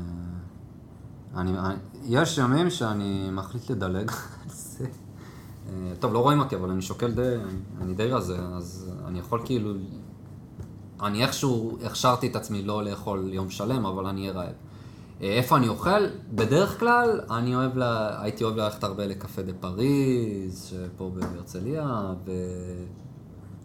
אני, 1.37 1.59
אני, 1.59 1.74
יש 2.05 2.38
ימים 2.38 2.70
שאני 2.70 3.31
מחליט 3.33 3.70
לדלג 3.70 4.11
על 4.11 4.50
זה. 4.50 4.87
אה, 5.68 5.72
טוב, 6.01 6.12
לא 6.12 6.18
רואים 6.18 6.38
אותי, 6.40 6.57
אבל 6.57 6.70
אני 6.70 6.83
שוקל 6.83 7.11
די, 7.12 7.35
אני 7.81 7.94
די 7.94 8.07
רזה, 8.11 8.38
אז 8.38 8.90
אני 9.07 9.18
יכול 9.18 9.40
כאילו... 9.44 9.72
אני 11.03 11.22
איכשהו 11.22 11.79
הכשרתי 11.85 12.27
את 12.27 12.37
עצמי 12.37 12.62
לא 12.62 12.85
לאכול 12.85 13.33
יום 13.33 13.51
שלם, 13.51 13.87
אבל 13.87 14.07
אני 14.07 14.20
אהיה 14.20 14.33
רעב. 14.33 14.53
אה, 15.22 15.29
איפה 15.33 15.57
אני 15.57 15.68
אוכל? 15.68 16.07
בדרך 16.35 16.81
כלל, 16.81 17.20
אני 17.31 17.55
אוהב, 17.57 17.77
לה, 17.77 18.22
הייתי 18.22 18.44
אוהב 18.44 18.57
ללכת 18.57 18.85
הרבה 18.85 19.07
לקפה 19.07 19.42
דה 19.42 19.53
פריז, 19.61 20.64
שפה 20.70 21.11
בהרצליה, 21.14 22.12
ו... 22.27 22.31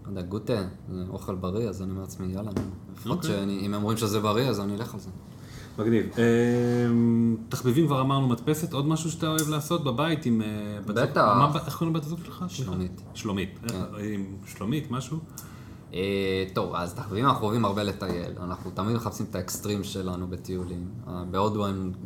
לא 0.05 0.09
יודע, 0.09 0.21
גוטה, 0.21 0.61
זה 0.93 1.03
אוכל 1.09 1.35
בריא, 1.35 1.69
אז 1.69 1.81
אני 1.81 1.91
אומר 1.91 2.01
לעצמי, 2.01 2.33
יאללה. 2.33 2.51
לפחות 2.95 3.17
אוקיי. 3.17 3.29
שאני- 3.29 3.59
אם 3.59 3.73
הם 3.73 3.81
אומרים 3.81 3.97
שזה 3.97 4.19
בריא, 4.19 4.49
אז 4.49 4.59
אני 4.59 4.75
אלך 4.75 4.93
על 4.93 4.99
זה. 4.99 5.09
מגניב. 5.77 6.05
אה, 6.17 6.23
תחביבים 7.49 7.85
כבר 7.85 8.01
אמרנו 8.01 8.27
מדפסת, 8.27 8.73
עוד 8.73 8.87
משהו 8.87 9.11
שאתה 9.11 9.27
אוהב 9.27 9.49
לעשות 9.49 9.83
בבית 9.83 10.25
עם... 10.25 10.41
אה, 10.41 10.47
בטח. 10.85 11.65
איך 11.65 11.77
קוראים 11.77 11.95
לבת 11.95 12.05
הזוג 12.05 12.19
שלך? 12.25 12.45
שלומית. 12.47 13.01
שלומית. 13.13 13.59
כן. 13.67 13.75
אה, 13.75 14.13
עם 14.13 14.25
שלומית, 14.45 14.91
משהו? 14.91 15.19
טוב, 16.53 16.75
אז 16.75 16.93
תחביבים 16.93 17.25
אנחנו 17.25 17.45
אוהבים 17.45 17.65
הרבה 17.65 17.83
לטייל. 17.83 18.31
אנחנו 18.43 18.71
תמיד 18.71 18.95
מחפשים 18.95 19.25
את 19.29 19.35
האקסטרים 19.35 19.83
שלנו 19.83 20.27
בטיולים. 20.27 20.87
בהודו 21.31 21.65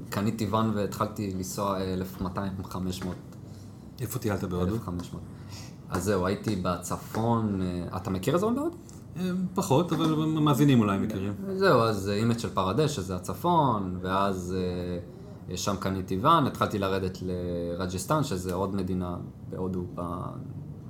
קניתי 0.10 0.46
ואן 0.46 0.72
והתחלתי 0.76 1.34
לנסוע 1.34 1.78
1,200-500. 2.20 2.76
איפה 4.02 4.20
טיילת 4.20 4.44
בהודו? 4.44 4.76
1,500. 4.76 5.22
אז 5.90 6.04
זהו, 6.04 6.26
הייתי 6.26 6.56
בצפון. 6.56 7.62
אתה 7.96 8.10
מכיר 8.10 8.36
אזור 8.36 8.52
בהודו? 8.52 8.76
אה, 9.18 9.32
פחות, 9.54 9.94
אבל 9.94 10.14
המאזינים 10.14 10.80
אולי 10.80 10.98
מכירים. 10.98 11.34
זהו, 11.56 11.82
אז 11.82 12.10
אה, 12.10 12.14
הימאצ'ל 12.14 12.50
פרדש, 12.50 12.92
שזה 12.92 13.16
הצפון, 13.16 13.98
ואז 14.02 14.56
אה, 15.50 15.58
שם 15.58 15.76
קניתי 15.76 16.18
ואן, 16.18 16.48
התחלתי 16.48 16.80
לרדת 16.80 17.18
לרג'סטאן, 17.22 18.24
שזה 18.24 18.54
עוד 18.54 18.76
מדינה 18.76 19.16
בהודו 19.50 19.86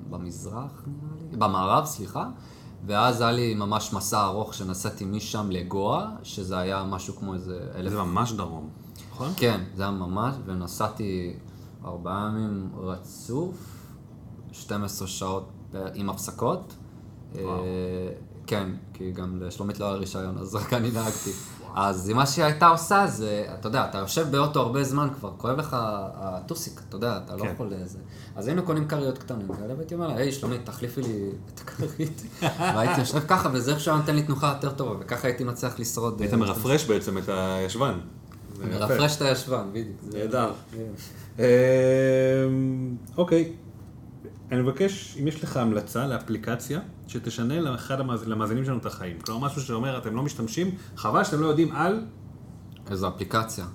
במזרח, 0.10 0.86
במערב, 1.31 1.86
סליחה. 1.86 2.29
ואז 2.86 3.21
היה 3.21 3.31
לי 3.31 3.53
ממש 3.53 3.93
מסע 3.93 4.25
ארוך 4.25 4.53
שנסעתי 4.53 5.05
משם 5.05 5.51
לגואה, 5.51 6.07
שזה 6.23 6.57
היה 6.57 6.84
משהו 6.84 7.15
כמו 7.15 7.34
איזה 7.34 7.60
אלף... 7.75 7.91
זה 7.91 7.97
ממש 7.97 8.34
דרום, 8.34 8.69
נכון? 9.12 9.29
כן, 9.38 9.63
זה 9.75 9.84
היה 9.84 9.91
ממש, 9.91 10.36
ונסעתי 10.45 11.34
ארבעה 11.86 12.29
ימים 12.34 12.69
רצוף, 12.77 13.55
12 14.51 15.07
שעות 15.07 15.49
עם 15.93 16.10
הפסקות. 16.10 16.73
אה, 17.38 17.44
כן, 18.48 18.67
כי 18.94 19.12
גם 19.12 19.41
לשלומית 19.41 19.80
לא 19.80 19.86
היה 19.86 19.96
רישיון, 19.96 20.38
אז 20.38 20.56
רק 20.56 20.74
אני 20.74 20.91
נהגתי. 20.91 21.32
אז 21.76 22.10
מה 22.10 22.26
שהיא 22.26 22.46
הייתה 22.46 22.67
עושה 22.67 23.08
זה, 23.08 23.46
אתה 23.60 23.67
יודע, 23.67 23.86
אתה 23.89 23.98
יושב 23.98 24.28
באוטו 24.32 24.60
הרבה 24.62 24.84
זמן 24.84 25.08
כבר, 25.20 25.32
כואב 25.38 25.58
לך 25.58 25.78
הטוסיק, 26.15 26.82
אתה 26.89 26.96
יודע, 26.96 27.20
אתה 27.26 27.36
לא 27.36 27.41
כן. 27.44 27.52
יכול 27.54 27.67
לזה. 27.67 27.98
אז 28.36 28.48
היינו 28.48 28.63
קונים 28.63 28.88
כריות 28.88 29.17
קטנים 29.17 29.48
כאלה, 29.48 29.74
והייתי 29.76 29.94
אומר 29.94 30.08
לה, 30.08 30.15
היי, 30.15 30.32
שלומית, 30.32 30.65
תחליפי 30.65 31.02
לי 31.02 31.30
את 31.54 31.60
הכרית. 31.60 32.22
והייתי 32.76 33.00
יושב 33.00 33.20
ככה, 33.20 33.50
וזה 33.54 33.72
איכשהו 33.72 33.98
נותן 33.98 34.15
לי 34.15 34.24
תנוחה 34.24 34.54
יותר 34.56 34.76
טובה, 34.76 34.96
וככה 35.00 35.28
הייתי 35.28 35.44
מצליח 35.44 35.80
לשרוד. 35.80 36.22
היית 36.22 36.34
אה, 36.34 36.38
מרפרש 36.38 36.86
בעצם 36.86 37.17
את 37.17 37.30
הישבן. 37.30 38.00
מרפרש 38.60 39.17
את 39.17 39.22
הישבן, 39.22 39.70
בדיוק. 39.72 39.98
נהדר. 40.13 40.52
כן. 40.72 41.44
אוקיי, 43.17 43.54
אני 44.52 44.62
מבקש, 44.62 45.18
אם 45.20 45.28
יש 45.28 45.44
לך 45.44 45.58
המלצה 45.58 46.08
לאפליקציה 46.08 46.80
שתשנה 47.08 47.60
לאחד 47.60 48.00
המאז- 48.00 48.28
למאזינים 48.28 48.66
שלנו 48.66 48.78
את 48.78 48.86
החיים. 48.86 49.20
כלומר, 49.20 49.46
משהו 49.48 49.62
שאומר, 49.62 49.98
אתם 49.98 50.16
לא 50.16 50.24
משתמשים, 50.24 50.72
חבל 50.96 51.24
שאתם 51.24 51.42
לא 51.42 51.48
יודעים 51.48 51.72
על 51.76 52.06
איזו 52.90 53.08
אפליקציה. 53.08 53.66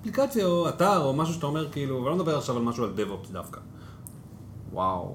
אפליקציה 0.00 0.46
או 0.46 0.68
אתר 0.68 0.98
או 0.98 1.12
משהו 1.12 1.34
שאתה 1.34 1.46
אומר, 1.46 1.72
כאילו, 1.72 1.96
ואני 1.96 2.06
לא 2.06 2.16
מדבר 2.16 2.38
עכשיו 2.38 2.56
על 2.56 2.62
משהו 2.62 2.84
על 2.84 2.92
DevOps 2.96 3.32
דווקא. 3.32 3.60
וואו. 4.72 5.14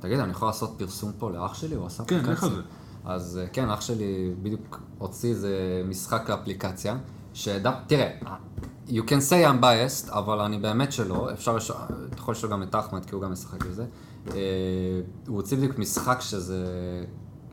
תגיד, 0.00 0.18
אני 0.18 0.30
יכול 0.30 0.48
לעשות 0.48 0.74
פרסום 0.78 1.12
פה 1.18 1.30
לאח 1.30 1.54
שלי? 1.54 1.74
הוא 1.74 1.86
עשה 1.86 2.04
כן, 2.04 2.16
אפליקציה? 2.16 2.32
לך 2.34 2.44
על 2.44 2.50
זה. 2.50 2.62
אז 3.04 3.38
אה, 3.42 3.46
כן, 3.48 3.70
אח 3.70 3.80
שלי 3.80 4.34
בדיוק 4.42 4.80
הוציא 4.98 5.30
איזה 5.30 5.82
משחק 5.88 6.30
לאפליקציה, 6.30 6.96
שדו... 7.34 7.70
תראה, 7.86 8.10
you 8.88 9.02
can 9.02 9.20
say 9.30 9.44
I'm 9.44 9.62
biased, 9.62 10.12
אבל 10.12 10.40
אני 10.40 10.58
באמת 10.58 10.92
שלא, 10.92 11.32
אפשר 11.32 11.56
לשאול, 11.56 11.78
אתה 12.08 12.18
יכול 12.18 12.32
לשאול 12.32 12.52
גם 12.52 12.62
את 12.62 12.74
אחמד, 12.74 13.04
כי 13.04 13.14
הוא 13.14 13.22
גם 13.22 13.32
משחק 13.32 13.64
בזה. 13.64 13.84
אה, 14.30 15.00
הוא 15.26 15.36
הוציא 15.36 15.56
בדיוק 15.56 15.78
משחק 15.78 16.20
שזה, 16.20 16.64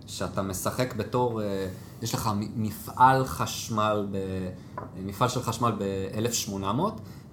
שאתה 0.08 0.42
משחק 0.42 0.96
בתור, 0.96 1.42
אה, 1.42 1.68
יש 2.02 2.14
לך 2.14 2.30
מפעל 2.56 3.26
חשמל, 3.26 4.08
ב, 4.12 4.18
מפעל 5.06 5.30
של 5.30 5.42
חשמל 5.42 5.72
ב-1800, 5.78 6.56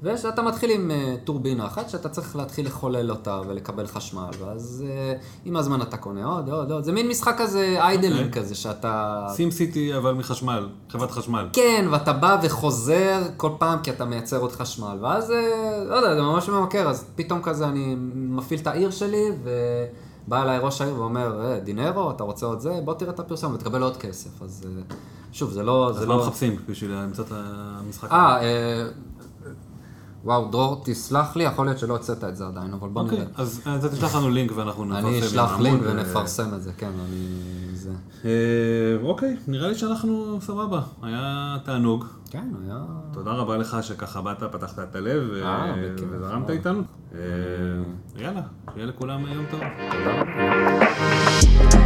ושאתה 0.02 0.42
מתחיל 0.42 0.70
עם 0.70 0.90
אה, 0.90 1.14
טורבינה 1.24 1.66
אחת, 1.66 1.90
שאתה 1.90 2.08
צריך 2.08 2.36
להתחיל 2.36 2.66
לחולל 2.66 3.10
אותה 3.10 3.40
ולקבל 3.48 3.86
חשמל, 3.86 4.30
ואז 4.38 4.84
אה, 4.88 5.14
עם 5.44 5.56
הזמן 5.56 5.82
אתה 5.82 5.96
קונה 5.96 6.24
עוד, 6.24 6.48
עוד, 6.48 6.72
עוד, 6.72 6.84
זה 6.84 6.92
מין 6.92 7.08
משחק 7.08 7.34
כזה 7.38 7.76
idling 7.78 8.26
אוקיי. 8.26 8.42
כזה, 8.42 8.54
שאתה... 8.54 9.26
סים 9.30 9.50
סיטי 9.50 9.96
אבל 9.96 10.12
מחשמל, 10.12 10.68
חברת 10.88 11.10
חשמל. 11.10 11.48
כן, 11.52 11.86
ואתה 11.90 12.12
בא 12.12 12.38
וחוזר 12.42 13.22
כל 13.36 13.50
פעם 13.58 13.78
כי 13.82 13.90
אתה 13.90 14.04
מייצר 14.04 14.38
עוד 14.38 14.52
חשמל, 14.52 14.98
ואז, 15.00 15.30
אה, 15.30 15.84
לא 15.88 15.94
יודע, 15.94 16.14
זה 16.14 16.22
ממש 16.22 16.48
ממכר, 16.48 16.88
אז 16.88 17.04
פתאום 17.14 17.42
כזה 17.42 17.68
אני 17.68 17.94
מפעיל 18.14 18.60
את 18.60 18.66
העיר 18.66 18.90
שלי, 18.90 19.24
ובא 19.42 20.42
אליי 20.42 20.58
ראש 20.58 20.80
העיר 20.80 21.00
ואומר, 21.00 21.58
דינרו, 21.64 22.10
אתה 22.10 22.24
רוצה 22.24 22.46
עוד 22.46 22.60
זה? 22.60 22.80
בוא 22.84 22.94
תראה 22.94 23.12
את 23.12 23.20
הפרסום 23.20 23.54
ותקבל 23.54 23.82
עוד 23.82 23.96
כסף. 23.96 24.42
אז 24.42 24.66
שוב, 25.32 25.50
זה 25.50 25.62
לא... 25.62 25.88
אז 25.90 25.96
זה 25.96 26.06
מה 26.06 26.16
לא... 26.16 26.26
מחפשים 26.26 26.56
בשביל 26.68 26.92
למצוא 26.92 27.24
את 27.24 27.32
המשחק? 27.32 28.12
אה, 28.12 28.38
וואו, 30.24 30.50
דרור, 30.50 30.82
תסלח 30.84 31.36
לי, 31.36 31.44
יכול 31.44 31.66
להיות 31.66 31.78
שלא 31.78 31.92
הוצאת 31.92 32.24
את 32.24 32.36
זה 32.36 32.46
עדיין, 32.46 32.72
אבל 32.72 32.88
בוא 32.88 33.02
אוקיי, 33.02 33.18
נראה. 33.18 33.30
אז 33.36 33.62
אתה 33.78 33.88
תשלח 33.88 34.14
לנו 34.14 34.30
לינק 34.30 34.52
ואנחנו 34.54 34.84
נפרסם. 34.84 35.06
אני 35.06 35.20
אשלח 35.20 35.60
לינק 35.60 35.80
ו- 35.82 35.90
ונפרסם 35.90 36.54
את 36.54 36.62
זה, 36.62 36.72
כן, 36.76 36.90
אני... 37.06 37.26
זה... 37.74 37.90
אה, 38.24 38.30
אוקיי, 39.02 39.36
נראה 39.48 39.68
לי 39.68 39.74
שאנחנו 39.74 40.38
סבבה. 40.40 40.80
היה 41.02 41.56
תענוג. 41.64 42.04
כן, 42.30 42.48
היה... 42.64 42.78
תודה 43.12 43.30
רבה 43.30 43.56
לך 43.56 43.76
שככה 43.82 44.20
באת, 44.22 44.42
פתחת 44.52 44.78
את 44.78 44.96
הלב 44.96 45.22
ו- 45.32 45.44
אה. 45.44 45.74
וזרמת 46.10 46.50
אה. 46.50 46.54
איתנו. 46.54 46.82
אה, 47.14 47.18
יאללה, 48.16 48.42
שיהיה 48.74 48.86
לכולם 48.86 49.26
יום 49.26 49.44
טוב. 49.50 49.60
תודה 49.90 50.20
רבה. 50.20 51.81